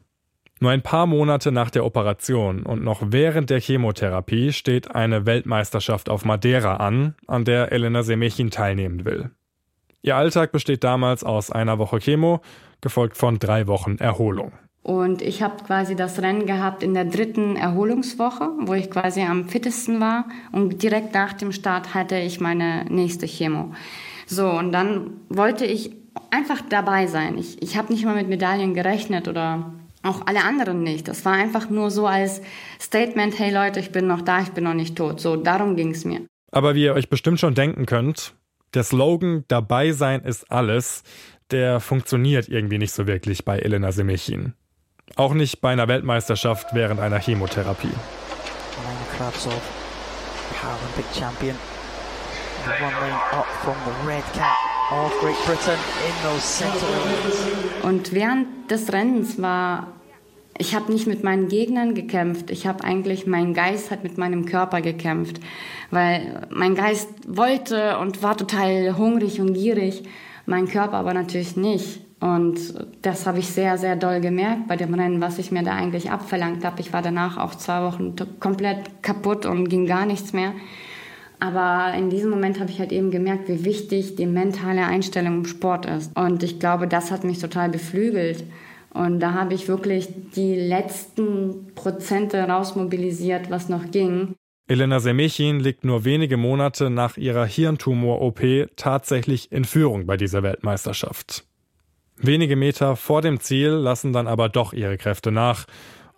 Nur 0.60 0.72
ein 0.72 0.82
paar 0.82 1.06
Monate 1.06 1.52
nach 1.52 1.70
der 1.70 1.84
Operation 1.84 2.64
und 2.64 2.82
noch 2.82 3.00
während 3.06 3.50
der 3.50 3.60
Chemotherapie 3.60 4.52
steht 4.52 4.94
eine 4.94 5.24
Weltmeisterschaft 5.24 6.08
auf 6.08 6.24
Madeira 6.24 6.76
an, 6.76 7.14
an 7.26 7.44
der 7.44 7.70
Elena 7.70 8.02
Semechin 8.02 8.50
teilnehmen 8.50 9.04
will. 9.04 9.30
Ihr 10.02 10.16
Alltag 10.16 10.52
besteht 10.52 10.84
damals 10.84 11.22
aus 11.22 11.50
einer 11.50 11.78
Woche 11.78 11.98
Chemo, 11.98 12.40
gefolgt 12.80 13.16
von 13.16 13.38
drei 13.38 13.66
Wochen 13.66 13.96
Erholung. 13.98 14.52
Und 14.82 15.22
ich 15.22 15.42
habe 15.42 15.62
quasi 15.64 15.96
das 15.96 16.22
Rennen 16.22 16.46
gehabt 16.46 16.82
in 16.82 16.94
der 16.94 17.04
dritten 17.04 17.56
Erholungswoche, 17.56 18.48
wo 18.60 18.74
ich 18.74 18.90
quasi 18.90 19.20
am 19.22 19.48
fittesten 19.48 20.00
war. 20.00 20.26
Und 20.50 20.82
direkt 20.82 21.12
nach 21.14 21.34
dem 21.34 21.52
Start 21.52 21.94
hatte 21.94 22.16
ich 22.16 22.40
meine 22.40 22.84
nächste 22.88 23.26
Chemo. 23.26 23.74
So, 24.26 24.48
und 24.48 24.72
dann 24.72 25.10
wollte 25.28 25.66
ich 25.66 25.94
einfach 26.30 26.62
dabei 26.68 27.06
sein. 27.06 27.36
Ich, 27.38 27.62
ich 27.62 27.76
habe 27.76 27.92
nicht 27.92 28.04
mal 28.04 28.14
mit 28.14 28.28
Medaillen 28.28 28.72
gerechnet 28.72 29.28
oder 29.28 29.72
auch 30.02 30.26
alle 30.26 30.44
anderen 30.44 30.82
nicht. 30.82 31.08
Das 31.08 31.24
war 31.24 31.32
einfach 31.32 31.70
nur 31.70 31.90
so 31.90 32.06
als 32.06 32.40
Statement, 32.80 33.38
hey 33.38 33.52
Leute, 33.52 33.80
ich 33.80 33.90
bin 33.90 34.06
noch 34.06 34.22
da, 34.22 34.40
ich 34.40 34.50
bin 34.50 34.64
noch 34.64 34.74
nicht 34.74 34.96
tot. 34.96 35.20
So, 35.20 35.36
darum 35.36 35.76
ging 35.76 35.90
es 35.90 36.04
mir. 36.04 36.20
Aber 36.50 36.74
wie 36.74 36.84
ihr 36.84 36.94
euch 36.94 37.08
bestimmt 37.08 37.40
schon 37.40 37.54
denken 37.54 37.86
könnt, 37.86 38.34
der 38.74 38.84
Slogan 38.84 39.44
Dabei 39.48 39.92
sein 39.92 40.22
ist 40.22 40.50
alles, 40.50 41.02
der 41.50 41.80
funktioniert 41.80 42.48
irgendwie 42.48 42.78
nicht 42.78 42.92
so 42.92 43.06
wirklich 43.06 43.44
bei 43.44 43.58
Elena 43.58 43.92
Semechin. 43.92 44.54
Auch 45.16 45.34
nicht 45.34 45.60
bei 45.60 45.70
einer 45.70 45.88
Weltmeisterschaft 45.88 46.74
während 46.74 47.00
einer 47.00 47.18
Chemotherapie. 47.18 47.88
Und 57.82 58.12
während 58.12 58.70
des 58.70 58.92
Rennens 58.92 59.40
war 59.40 59.88
ich 60.60 60.74
habe 60.74 60.92
nicht 60.92 61.06
mit 61.06 61.22
meinen 61.22 61.48
Gegnern 61.48 61.94
gekämpft. 61.94 62.50
Ich 62.50 62.66
habe 62.66 62.82
eigentlich, 62.82 63.26
mein 63.26 63.54
Geist 63.54 63.92
hat 63.92 64.02
mit 64.02 64.18
meinem 64.18 64.44
Körper 64.44 64.80
gekämpft, 64.80 65.40
weil 65.92 66.48
mein 66.50 66.74
Geist 66.74 67.08
wollte 67.28 67.98
und 67.98 68.22
war 68.24 68.36
total 68.36 68.98
hungrig 68.98 69.40
und 69.40 69.54
gierig, 69.54 70.02
mein 70.46 70.66
Körper 70.66 70.94
aber 70.94 71.14
natürlich 71.14 71.56
nicht. 71.56 72.00
Und 72.20 72.58
das 73.02 73.26
habe 73.26 73.38
ich 73.38 73.46
sehr, 73.46 73.78
sehr 73.78 73.94
doll 73.94 74.20
gemerkt 74.20 74.66
bei 74.66 74.74
dem 74.74 74.92
Rennen, 74.92 75.20
was 75.20 75.38
ich 75.38 75.52
mir 75.52 75.62
da 75.62 75.74
eigentlich 75.74 76.10
abverlangt 76.10 76.64
habe. 76.64 76.80
Ich 76.80 76.92
war 76.92 77.00
danach 77.00 77.36
auch 77.36 77.54
zwei 77.54 77.84
Wochen 77.84 78.16
komplett 78.40 79.02
kaputt 79.02 79.46
und 79.46 79.68
ging 79.68 79.86
gar 79.86 80.04
nichts 80.04 80.32
mehr. 80.32 80.52
Aber 81.40 81.96
in 81.96 82.10
diesem 82.10 82.30
Moment 82.30 82.58
habe 82.58 82.70
ich 82.70 82.80
halt 82.80 82.92
eben 82.92 83.10
gemerkt, 83.10 83.48
wie 83.48 83.64
wichtig 83.64 84.16
die 84.16 84.26
mentale 84.26 84.84
Einstellung 84.84 85.38
im 85.38 85.44
Sport 85.44 85.86
ist. 85.86 86.16
Und 86.16 86.42
ich 86.42 86.58
glaube, 86.58 86.88
das 86.88 87.10
hat 87.10 87.24
mich 87.24 87.38
total 87.38 87.68
beflügelt. 87.68 88.44
Und 88.92 89.20
da 89.20 89.34
habe 89.34 89.54
ich 89.54 89.68
wirklich 89.68 90.08
die 90.34 90.56
letzten 90.56 91.72
Prozente 91.74 92.40
rausmobilisiert, 92.42 93.50
was 93.50 93.68
noch 93.68 93.90
ging. 93.90 94.34
Elena 94.66 95.00
Semechin 95.00 95.60
liegt 95.60 95.84
nur 95.84 96.04
wenige 96.04 96.36
Monate 96.36 96.90
nach 96.90 97.16
ihrer 97.16 97.46
Hirntumor-OP 97.46 98.40
tatsächlich 98.76 99.52
in 99.52 99.64
Führung 99.64 100.06
bei 100.06 100.16
dieser 100.16 100.42
Weltmeisterschaft. 100.42 101.44
Wenige 102.16 102.56
Meter 102.56 102.96
vor 102.96 103.22
dem 103.22 103.40
Ziel 103.40 103.70
lassen 103.70 104.12
dann 104.12 104.26
aber 104.26 104.48
doch 104.48 104.72
ihre 104.72 104.98
Kräfte 104.98 105.30
nach 105.30 105.66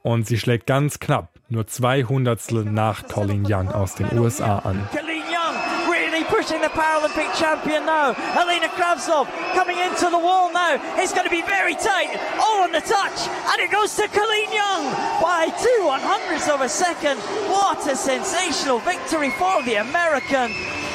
und 0.02 0.26
sie 0.26 0.38
schlägt 0.38 0.66
ganz 0.66 0.98
knapp 0.98 1.40
nur 1.50 1.66
zwei 1.66 2.04
Hundertstel 2.04 2.64
nach 2.64 3.06
Colleen 3.08 3.44
Young 3.46 3.68
aus 3.68 3.96
den 3.96 4.18
USA 4.18 4.60
an. 4.60 4.88
Pushing 6.30 6.62
the 6.62 6.70
Paralympic 6.72 7.34
champion 7.34 7.84
now. 7.84 8.14
Alina 8.38 8.68
Kravtsov 8.68 9.26
coming 9.52 9.76
into 9.78 10.08
the 10.08 10.18
wall 10.18 10.52
now. 10.52 10.78
It's 10.96 11.12
going 11.12 11.26
to 11.26 11.30
be 11.30 11.42
very 11.42 11.74
tight. 11.74 12.16
All 12.38 12.62
on 12.62 12.72
the 12.72 12.80
touch. 12.80 13.28
And 13.50 13.60
it 13.60 13.70
goes 13.70 13.94
to 13.96 14.06
Colleen 14.08 14.52
Young 14.52 14.94
by 15.20 15.50
two 15.60 15.84
one 15.84 16.00
hundredths 16.00 16.48
of 16.48 16.62
a 16.62 16.68
second. 16.68 17.18
What 17.50 17.84
a 17.90 17.96
sensational 17.96 18.78
victory 18.78 19.30
for 19.30 19.62
the 19.64 19.82
American. 19.82 20.54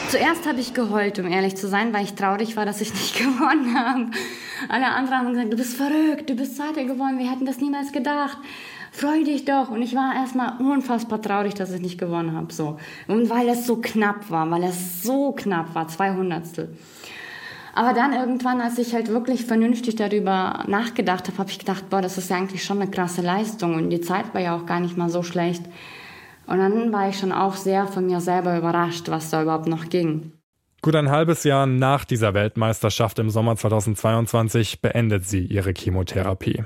Zuerst 0.10 0.48
habe 0.48 0.60
ich 0.60 0.74
geheult, 0.74 1.18
um 1.18 1.26
ehrlich 1.26 1.56
zu 1.56 1.68
sein, 1.68 1.92
weil 1.92 2.04
ich 2.04 2.14
traurig 2.14 2.56
war, 2.56 2.66
dass 2.66 2.80
ich 2.80 2.94
nicht 2.94 3.18
gewonnen 3.18 3.78
habe. 3.78 4.12
Alle 4.70 4.88
anderen 4.88 5.18
haben 5.18 5.34
gesagt, 5.34 5.54
du 5.54 5.58
bist 5.58 5.76
verrückt, 5.76 6.30
du 6.30 6.36
bist 6.36 6.58
Zweiter 6.58 6.84
geworden, 6.84 7.18
wir 7.18 7.30
hätten 7.30 7.46
das 7.46 7.58
niemals 7.58 7.92
gedacht. 7.92 8.38
Freu 8.92 9.24
dich 9.24 9.46
doch. 9.46 9.70
Und 9.70 9.82
ich 9.82 9.96
war 9.96 10.16
erstmal 10.16 10.54
unfassbar 10.60 11.22
traurig, 11.22 11.54
dass 11.56 11.72
ich 11.72 11.82
nicht 11.82 11.98
gewonnen 11.98 12.34
habe. 12.34 12.54
So. 12.54 12.78
Und 13.08 13.30
weil 13.30 13.50
es 13.50 13.66
so 13.66 13.78
knapp 13.78 14.30
war, 14.30 14.50
weil 14.52 14.64
es 14.64 15.04
so 15.04 15.32
knapp 15.34 15.74
war, 15.76 15.88
zwei 15.88 16.14
Hundertstel. 16.14 16.70
Aber 17.74 17.94
dann 17.94 18.14
irgendwann, 18.14 18.62
als 18.62 18.78
ich 18.78 18.94
halt 18.94 19.10
wirklich 19.10 19.46
vernünftig 19.46 19.98
darüber 19.98 20.64
nachgedacht 20.68 21.28
habe, 21.28 21.40
habe 21.40 21.50
ich 21.50 21.60
gedacht, 21.60 21.90
boah, 21.90 22.02
das 22.02 22.18
ist 22.18 22.30
ja 22.30 22.38
eigentlich 22.38 22.64
schon 22.64 22.82
eine 22.82 22.90
krasse 22.90 23.22
Leistung 23.22 23.76
und 23.76 23.90
die 23.90 24.00
Zeit 24.00 24.34
war 24.34 24.40
ja 24.40 24.56
auch 24.56 24.66
gar 24.66 24.80
nicht 24.80 24.96
mal 24.96 25.10
so 25.10 25.24
schlecht. 25.24 25.64
Und 26.48 26.60
dann 26.60 26.94
war 26.94 27.10
ich 27.10 27.18
schon 27.18 27.32
auch 27.32 27.56
sehr 27.56 27.88
von 27.88 28.06
mir 28.06 28.20
selber 28.20 28.58
überrascht, 28.58 29.10
was 29.10 29.30
da 29.30 29.42
überhaupt 29.42 29.68
noch 29.68 29.90
ging. 29.90 30.32
Gut 30.82 30.96
ein 30.96 31.10
halbes 31.10 31.44
Jahr 31.44 31.66
nach 31.66 32.06
dieser 32.06 32.36
Weltmeisterschaft 32.36 33.18
im 33.18 33.32
Sommer 33.32 33.56
2022 33.56 34.82
beendet 34.82 35.26
sie 35.26 35.44
ihre 35.46 35.74
Chemotherapie. 35.74 36.64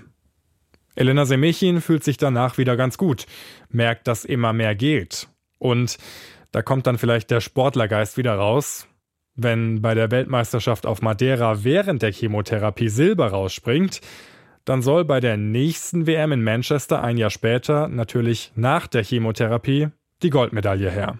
Elena 0.95 1.23
Semechin 1.23 1.79
fühlt 1.79 2.03
sich 2.03 2.17
danach 2.17 2.57
wieder 2.57 2.75
ganz 2.75 2.97
gut, 2.97 3.25
merkt, 3.69 4.07
dass 4.07 4.25
immer 4.25 4.51
mehr 4.51 4.75
geht. 4.75 5.29
Und 5.57 5.97
da 6.51 6.61
kommt 6.61 6.87
dann 6.87 6.97
vielleicht 6.97 7.31
der 7.31 7.39
Sportlergeist 7.39 8.17
wieder 8.17 8.35
raus, 8.35 8.87
wenn 9.35 9.81
bei 9.81 9.93
der 9.93 10.11
Weltmeisterschaft 10.11 10.85
auf 10.85 11.01
Madeira 11.01 11.63
während 11.63 12.01
der 12.01 12.11
Chemotherapie 12.11 12.89
Silber 12.89 13.27
rausspringt, 13.27 14.01
dann 14.69 14.83
soll 14.83 15.03
bei 15.03 15.19
der 15.19 15.35
nächsten 15.35 16.05
WM 16.05 16.31
in 16.31 16.43
Manchester 16.43 17.03
ein 17.03 17.17
Jahr 17.17 17.31
später, 17.31 17.87
natürlich 17.87 18.51
nach 18.55 18.85
der 18.85 19.03
Chemotherapie, 19.03 19.87
die 20.21 20.29
Goldmedaille 20.29 20.91
her. 20.91 21.17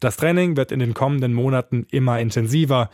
Das 0.00 0.16
Training 0.16 0.56
wird 0.56 0.72
in 0.72 0.80
den 0.80 0.92
kommenden 0.92 1.34
Monaten 1.34 1.86
immer 1.92 2.18
intensiver, 2.18 2.90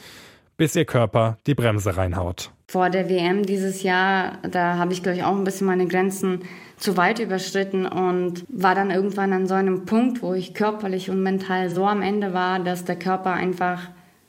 bis 0.58 0.76
ihr 0.76 0.84
Körper 0.84 1.38
die 1.46 1.54
Bremse 1.54 1.96
reinhaut. 1.96 2.50
Vor 2.68 2.90
der 2.90 3.08
WM 3.08 3.44
dieses 3.44 3.82
Jahr, 3.82 4.38
da 4.42 4.76
habe 4.76 4.92
ich, 4.92 5.02
glaube 5.02 5.16
ich, 5.16 5.24
auch 5.24 5.34
ein 5.34 5.44
bisschen 5.44 5.66
meine 5.66 5.86
Grenzen 5.86 6.40
zu 6.76 6.98
weit 6.98 7.18
überschritten 7.18 7.86
und 7.86 8.44
war 8.48 8.74
dann 8.74 8.90
irgendwann 8.90 9.32
an 9.32 9.46
so 9.46 9.54
einem 9.54 9.86
Punkt, 9.86 10.20
wo 10.20 10.34
ich 10.34 10.52
körperlich 10.52 11.08
und 11.08 11.22
mental 11.22 11.70
so 11.70 11.86
am 11.86 12.02
Ende 12.02 12.34
war, 12.34 12.58
dass 12.58 12.84
der 12.84 12.96
Körper 12.96 13.32
einfach 13.32 13.80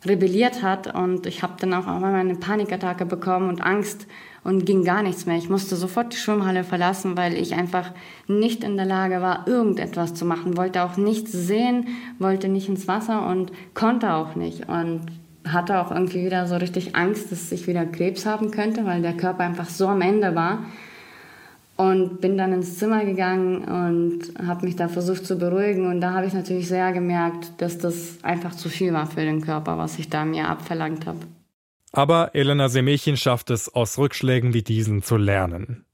rebelliert 0.06 0.64
hat 0.64 0.96
und 0.96 1.26
ich 1.26 1.44
habe 1.44 1.56
dann 1.60 1.74
auch 1.74 1.88
einmal 1.88 2.16
eine 2.16 2.36
Panikattacke 2.36 3.06
bekommen 3.06 3.50
und 3.50 3.62
Angst 3.62 4.08
und 4.46 4.64
ging 4.66 4.86
gar 4.86 5.02
nichts 5.02 5.26
mehr. 5.26 5.38
Ich 5.38 5.50
musste 5.50 5.76
sofort 5.76 6.14
die 6.14 6.18
Schwimmhalle 6.18 6.64
verlassen, 6.64 7.18
weil 7.18 7.34
ich 7.34 7.56
einfach 7.56 7.92
nicht 8.28 8.64
in 8.64 8.78
der 8.78 8.86
Lage 8.86 9.22
war, 9.22 9.48
irgendetwas 9.48 10.14
zu 10.14 10.24
machen, 10.24 10.56
wollte 10.56 10.84
auch 10.84 10.98
nichts 10.98 11.32
sehen, 11.32 11.88
wollte 12.20 12.48
nicht 12.48 12.70
ins 12.70 12.88
Wasser 12.88 13.28
und 13.28 13.52
konnte 13.74 14.14
auch 14.14 14.36
nicht 14.36 14.70
und 14.70 15.02
hatte 15.46 15.80
auch 15.80 15.92
irgendwie 15.92 16.26
wieder 16.26 16.48
so 16.48 16.56
richtig 16.56 16.96
Angst, 16.96 17.32
dass 17.32 17.52
ich 17.52 17.68
wieder 17.68 17.86
Krebs 17.86 18.26
haben 18.28 18.52
könnte, 18.52 18.86
weil 18.86 19.02
der 19.02 19.18
Körper 19.18 19.44
einfach 19.44 19.68
so 19.68 19.88
am 19.88 20.02
Ende 20.02 20.36
war 20.36 20.60
und 21.76 22.22
bin 22.22 22.38
dann 22.38 22.54
ins 22.54 22.78
Zimmer 22.78 23.04
gegangen 23.04 23.64
und 23.66 24.48
habe 24.48 24.66
mich 24.66 24.76
da 24.76 24.88
versucht 24.88 25.26
zu 25.26 25.38
beruhigen 25.38 25.88
und 25.88 26.02
da 26.02 26.14
habe 26.14 26.28
ich 26.28 26.34
natürlich 26.34 26.68
sehr 26.68 26.94
gemerkt, 26.94 27.52
dass 27.58 27.80
das 27.80 28.24
einfach 28.24 28.54
zu 28.54 28.70
viel 28.70 28.94
war 28.94 29.08
für 29.08 29.22
den 29.22 29.42
Körper, 29.42 29.80
was 29.80 29.98
ich 29.98 30.08
da 30.08 30.24
mir 30.24 30.48
abverlangt 30.48 31.08
habe. 31.08 31.20
Aber 31.96 32.36
Elena 32.36 32.68
Semechin 32.68 33.16
schafft 33.16 33.50
es, 33.50 33.74
aus 33.74 33.98
Rückschlägen 33.98 34.54
wie 34.54 34.64
diesen 34.64 35.02
zu 35.02 35.16
lernen. 35.16 35.86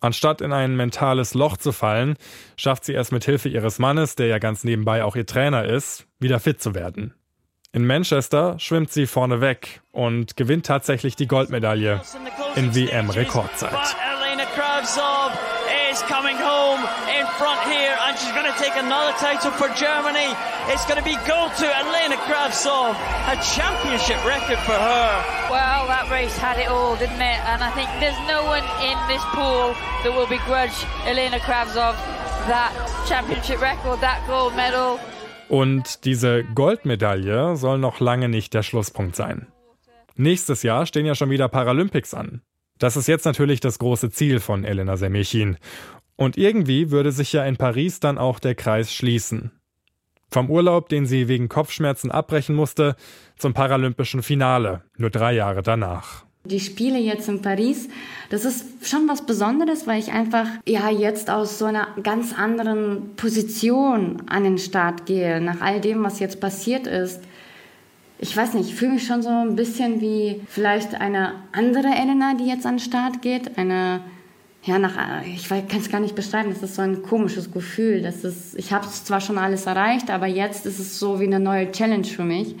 Anstatt 0.00 0.40
in 0.40 0.52
ein 0.52 0.76
mentales 0.76 1.34
Loch 1.34 1.58
zu 1.58 1.72
fallen, 1.72 2.16
schafft 2.56 2.86
sie 2.86 2.94
es 2.94 3.12
mit 3.12 3.24
Hilfe 3.24 3.50
ihres 3.50 3.78
Mannes, 3.78 4.16
der 4.16 4.26
ja 4.28 4.38
ganz 4.38 4.64
nebenbei 4.64 5.04
auch 5.04 5.14
ihr 5.14 5.26
Trainer 5.26 5.64
ist, 5.64 6.06
wieder 6.18 6.40
fit 6.40 6.60
zu 6.60 6.74
werden. 6.74 7.14
In 7.72 7.86
Manchester 7.86 8.58
schwimmt 8.58 8.90
sie 8.90 9.06
vorne 9.06 9.40
weg 9.40 9.82
und 9.92 10.36
gewinnt 10.36 10.66
tatsächlich 10.66 11.16
die 11.16 11.28
Goldmedaille 11.28 12.00
in 12.56 12.74
WM-Rekordzeit. 12.74 13.96
Is 15.92 16.00
coming 16.08 16.38
home 16.38 16.80
in 17.12 17.26
front 17.36 17.60
here 17.68 17.94
and 18.00 18.16
she's 18.16 18.32
going 18.32 18.50
to 18.50 18.58
take 18.58 18.72
another 18.76 19.12
title 19.18 19.50
for 19.50 19.68
Germany. 19.76 20.32
It's 20.72 20.86
going 20.86 20.96
to 20.96 21.04
be 21.04 21.16
gold 21.28 21.52
to 21.60 21.68
Elena 21.68 22.16
Kravtsov, 22.24 22.96
a 23.28 23.36
championship 23.52 24.16
record 24.24 24.56
for 24.64 24.72
her. 24.72 25.08
Well, 25.52 25.86
that 25.92 26.08
race 26.10 26.34
had 26.38 26.56
it 26.56 26.68
all, 26.68 26.96
didn't 26.96 27.20
it? 27.20 27.40
And 27.44 27.62
I 27.62 27.70
think 27.76 27.90
there's 28.00 28.16
no 28.26 28.40
one 28.48 28.64
in 28.80 28.96
this 29.06 29.20
pool 29.36 29.76
that 30.02 30.16
will 30.16 30.26
begrudge 30.26 30.72
Elena 31.04 31.36
Kravtsov 31.40 31.92
that 32.48 32.72
championship 33.06 33.60
record, 33.60 34.00
that 34.00 34.26
gold 34.26 34.56
medal. 34.56 34.98
Und 35.50 36.06
diese 36.06 36.42
Goldmedaille 36.54 37.56
soll 37.56 37.76
noch 37.76 38.00
lange 38.00 38.30
nicht 38.30 38.54
der 38.54 38.62
Schlusspunkt 38.62 39.14
sein. 39.14 39.52
Nächstes 40.16 40.62
Jahr 40.62 40.86
stehen 40.86 41.04
ja 41.04 41.14
schon 41.14 41.28
wieder 41.28 41.48
Paralympics 41.48 42.14
an. 42.14 42.40
Das 42.82 42.96
ist 42.96 43.06
jetzt 43.06 43.26
natürlich 43.26 43.60
das 43.60 43.78
große 43.78 44.10
Ziel 44.10 44.40
von 44.40 44.64
Elena 44.64 44.96
Semechin. 44.96 45.56
Und 46.16 46.36
irgendwie 46.36 46.90
würde 46.90 47.12
sich 47.12 47.32
ja 47.32 47.44
in 47.44 47.56
Paris 47.56 48.00
dann 48.00 48.18
auch 48.18 48.40
der 48.40 48.56
Kreis 48.56 48.92
schließen. 48.92 49.52
Vom 50.32 50.50
Urlaub, 50.50 50.88
den 50.88 51.06
sie 51.06 51.28
wegen 51.28 51.48
Kopfschmerzen 51.48 52.10
abbrechen 52.10 52.56
musste, 52.56 52.96
zum 53.38 53.54
paralympischen 53.54 54.24
Finale, 54.24 54.82
nur 54.96 55.10
drei 55.10 55.32
Jahre 55.32 55.62
danach. 55.62 56.24
Die 56.44 56.58
Spiele 56.58 56.98
jetzt 56.98 57.28
in 57.28 57.40
Paris, 57.40 57.88
das 58.30 58.44
ist 58.44 58.64
schon 58.84 59.08
was 59.08 59.26
Besonderes, 59.26 59.86
weil 59.86 60.00
ich 60.00 60.10
einfach 60.10 60.48
ja 60.66 60.90
jetzt 60.90 61.30
aus 61.30 61.60
so 61.60 61.66
einer 61.66 61.86
ganz 62.02 62.36
anderen 62.36 63.14
Position 63.14 64.24
an 64.28 64.42
den 64.42 64.58
Start 64.58 65.06
gehe, 65.06 65.40
nach 65.40 65.60
all 65.60 65.80
dem, 65.80 66.02
was 66.02 66.18
jetzt 66.18 66.40
passiert 66.40 66.88
ist 66.88 67.20
ich 68.22 68.36
weiß 68.36 68.54
nicht, 68.54 68.68
ich 68.68 68.76
fühle 68.76 68.92
mich 68.92 69.04
schon 69.04 69.20
so 69.20 69.30
ein 69.30 69.56
bisschen 69.56 70.00
wie 70.00 70.40
vielleicht 70.46 70.94
eine 70.94 71.32
andere 71.50 71.88
Elena, 71.88 72.34
die 72.34 72.46
jetzt 72.46 72.64
an 72.64 72.76
den 72.76 72.78
Start 72.78 73.20
geht. 73.20 73.58
Eine, 73.58 74.00
ja, 74.62 74.78
nach, 74.78 74.92
ich 75.26 75.48
kann 75.48 75.80
es 75.80 75.90
gar 75.90 76.00
nicht 76.00 76.14
beschreiben, 76.14 76.50
das 76.50 76.62
ist 76.62 76.76
so 76.76 76.82
ein 76.82 77.02
komisches 77.02 77.50
Gefühl. 77.50 78.00
Das 78.00 78.22
ist, 78.22 78.56
ich 78.56 78.72
habe 78.72 78.86
zwar 78.86 79.20
schon 79.20 79.38
alles 79.38 79.66
erreicht, 79.66 80.08
aber 80.08 80.28
jetzt 80.28 80.66
ist 80.66 80.78
es 80.78 81.00
so 81.00 81.18
wie 81.18 81.24
eine 81.24 81.40
neue 81.40 81.72
Challenge 81.72 82.04
für 82.04 82.22
mich. 82.22 82.54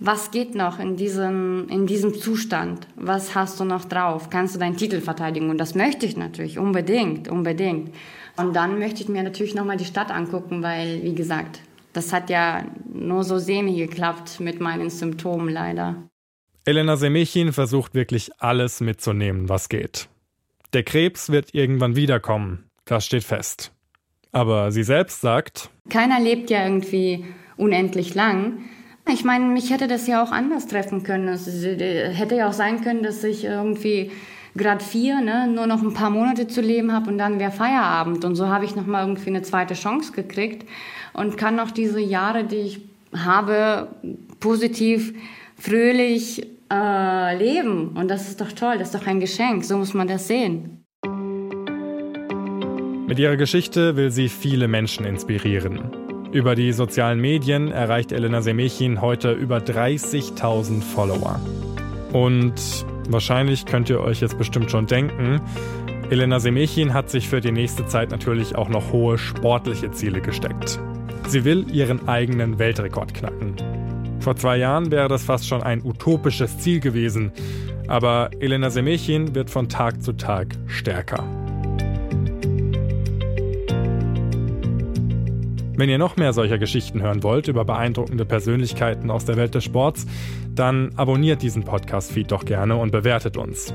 Was 0.00 0.30
geht 0.30 0.54
noch 0.54 0.78
in 0.78 0.96
diesem, 0.96 1.66
in 1.70 1.86
diesem 1.86 2.12
Zustand? 2.12 2.86
Was 2.94 3.34
hast 3.34 3.58
du 3.60 3.64
noch 3.64 3.86
drauf? 3.86 4.28
Kannst 4.28 4.54
du 4.54 4.58
deinen 4.58 4.76
Titel 4.76 5.00
verteidigen? 5.00 5.48
Und 5.48 5.56
das 5.56 5.74
möchte 5.74 6.04
ich 6.04 6.18
natürlich, 6.18 6.58
unbedingt, 6.58 7.28
unbedingt. 7.28 7.94
Und 8.36 8.54
dann 8.54 8.78
möchte 8.78 9.02
ich 9.02 9.08
mir 9.08 9.22
natürlich 9.22 9.54
nochmal 9.54 9.78
die 9.78 9.86
Stadt 9.86 10.10
angucken, 10.10 10.62
weil, 10.62 11.02
wie 11.02 11.14
gesagt, 11.14 11.60
das 11.94 12.12
hat 12.12 12.28
ja 12.28 12.64
nur 12.92 13.24
so 13.24 13.38
semi 13.38 13.76
geklappt 13.76 14.40
mit 14.40 14.60
meinen 14.60 14.90
Symptomen 14.90 15.48
leider. 15.48 15.96
Elena 16.66 16.96
Semechin 16.96 17.52
versucht 17.52 17.94
wirklich 17.94 18.30
alles 18.38 18.80
mitzunehmen, 18.80 19.48
was 19.48 19.68
geht. 19.68 20.08
Der 20.72 20.82
Krebs 20.82 21.30
wird 21.30 21.54
irgendwann 21.54 21.96
wiederkommen, 21.96 22.70
das 22.84 23.06
steht 23.06 23.24
fest. 23.24 23.72
Aber 24.32 24.72
sie 24.72 24.82
selbst 24.82 25.20
sagt, 25.20 25.70
keiner 25.88 26.18
lebt 26.18 26.50
ja 26.50 26.64
irgendwie 26.64 27.24
unendlich 27.56 28.14
lang. 28.14 28.64
Ich 29.08 29.24
meine, 29.24 29.44
mich 29.44 29.70
hätte 29.70 29.86
das 29.86 30.06
ja 30.06 30.24
auch 30.24 30.32
anders 30.32 30.66
treffen 30.66 31.02
können. 31.04 31.28
Es 31.28 31.46
hätte 31.46 32.34
ja 32.34 32.48
auch 32.48 32.54
sein 32.54 32.80
können, 32.80 33.02
dass 33.02 33.22
ich 33.22 33.44
irgendwie 33.44 34.10
Grad 34.56 34.82
4 34.82 35.20
ne, 35.20 35.48
nur 35.48 35.66
noch 35.66 35.82
ein 35.82 35.94
paar 35.94 36.10
Monate 36.10 36.46
zu 36.46 36.60
leben 36.60 36.92
habe 36.92 37.10
und 37.10 37.18
dann 37.18 37.38
wäre 37.40 37.50
Feierabend. 37.50 38.24
Und 38.24 38.36
so 38.36 38.48
habe 38.48 38.64
ich 38.64 38.76
nochmal 38.76 39.06
irgendwie 39.06 39.30
eine 39.30 39.42
zweite 39.42 39.74
Chance 39.74 40.12
gekriegt 40.12 40.68
und 41.12 41.36
kann 41.36 41.56
noch 41.56 41.72
diese 41.72 42.00
Jahre, 42.00 42.44
die 42.44 42.56
ich 42.56 42.80
habe, 43.16 43.88
positiv, 44.38 45.12
fröhlich 45.56 46.46
äh, 46.70 47.36
leben. 47.36 47.96
Und 47.96 48.08
das 48.08 48.28
ist 48.28 48.40
doch 48.40 48.52
toll, 48.52 48.78
das 48.78 48.94
ist 48.94 48.94
doch 48.94 49.06
ein 49.06 49.20
Geschenk, 49.20 49.64
so 49.64 49.76
muss 49.76 49.94
man 49.94 50.06
das 50.06 50.28
sehen. 50.28 50.84
Mit 53.06 53.18
ihrer 53.18 53.36
Geschichte 53.36 53.96
will 53.96 54.10
sie 54.10 54.28
viele 54.28 54.66
Menschen 54.66 55.04
inspirieren. 55.04 55.90
Über 56.32 56.54
die 56.54 56.72
sozialen 56.72 57.20
Medien 57.20 57.70
erreicht 57.70 58.12
Elena 58.12 58.40
Semechin 58.40 59.00
heute 59.00 59.32
über 59.32 59.58
30.000 59.58 60.82
Follower. 60.82 61.38
Und 62.12 62.84
wahrscheinlich 63.08 63.66
könnt 63.66 63.90
ihr 63.90 64.00
euch 64.00 64.20
jetzt 64.20 64.38
bestimmt 64.38 64.70
schon 64.70 64.86
denken, 64.86 65.40
Elena 66.10 66.38
Semechin 66.38 66.92
hat 66.94 67.10
sich 67.10 67.28
für 67.28 67.40
die 67.40 67.52
nächste 67.52 67.86
Zeit 67.86 68.10
natürlich 68.10 68.56
auch 68.56 68.68
noch 68.68 68.92
hohe 68.92 69.18
sportliche 69.18 69.90
Ziele 69.90 70.20
gesteckt. 70.20 70.78
Sie 71.28 71.44
will 71.44 71.66
ihren 71.72 72.08
eigenen 72.08 72.58
Weltrekord 72.58 73.14
knacken. 73.14 73.56
Vor 74.20 74.36
zwei 74.36 74.58
Jahren 74.58 74.90
wäre 74.90 75.08
das 75.08 75.24
fast 75.24 75.46
schon 75.46 75.62
ein 75.62 75.82
utopisches 75.82 76.58
Ziel 76.58 76.80
gewesen, 76.80 77.32
aber 77.88 78.30
Elena 78.40 78.70
Semechin 78.70 79.34
wird 79.34 79.50
von 79.50 79.68
Tag 79.68 80.02
zu 80.02 80.12
Tag 80.12 80.48
stärker. 80.66 81.43
Wenn 85.76 85.88
ihr 85.88 85.98
noch 85.98 86.16
mehr 86.16 86.32
solcher 86.32 86.58
Geschichten 86.58 87.02
hören 87.02 87.24
wollt 87.24 87.48
über 87.48 87.64
beeindruckende 87.64 88.24
Persönlichkeiten 88.24 89.10
aus 89.10 89.24
der 89.24 89.36
Welt 89.36 89.54
des 89.56 89.64
Sports, 89.64 90.06
dann 90.54 90.92
abonniert 90.96 91.42
diesen 91.42 91.64
Podcast-Feed 91.64 92.30
doch 92.30 92.44
gerne 92.44 92.76
und 92.76 92.92
bewertet 92.92 93.36
uns. 93.36 93.74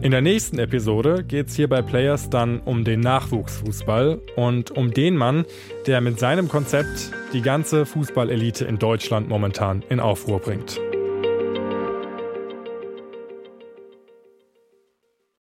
In 0.00 0.10
der 0.10 0.20
nächsten 0.20 0.58
Episode 0.58 1.24
geht 1.24 1.48
es 1.48 1.56
hier 1.56 1.68
bei 1.68 1.82
Players 1.82 2.30
dann 2.30 2.60
um 2.60 2.84
den 2.84 3.00
Nachwuchsfußball 3.00 4.20
und 4.36 4.70
um 4.70 4.92
den 4.92 5.16
Mann, 5.16 5.44
der 5.86 6.00
mit 6.00 6.20
seinem 6.20 6.48
Konzept 6.48 7.10
die 7.32 7.42
ganze 7.42 7.84
Fußballelite 7.84 8.64
in 8.66 8.78
Deutschland 8.78 9.28
momentan 9.28 9.82
in 9.88 10.00
Aufruhr 10.00 10.40
bringt. 10.40 10.78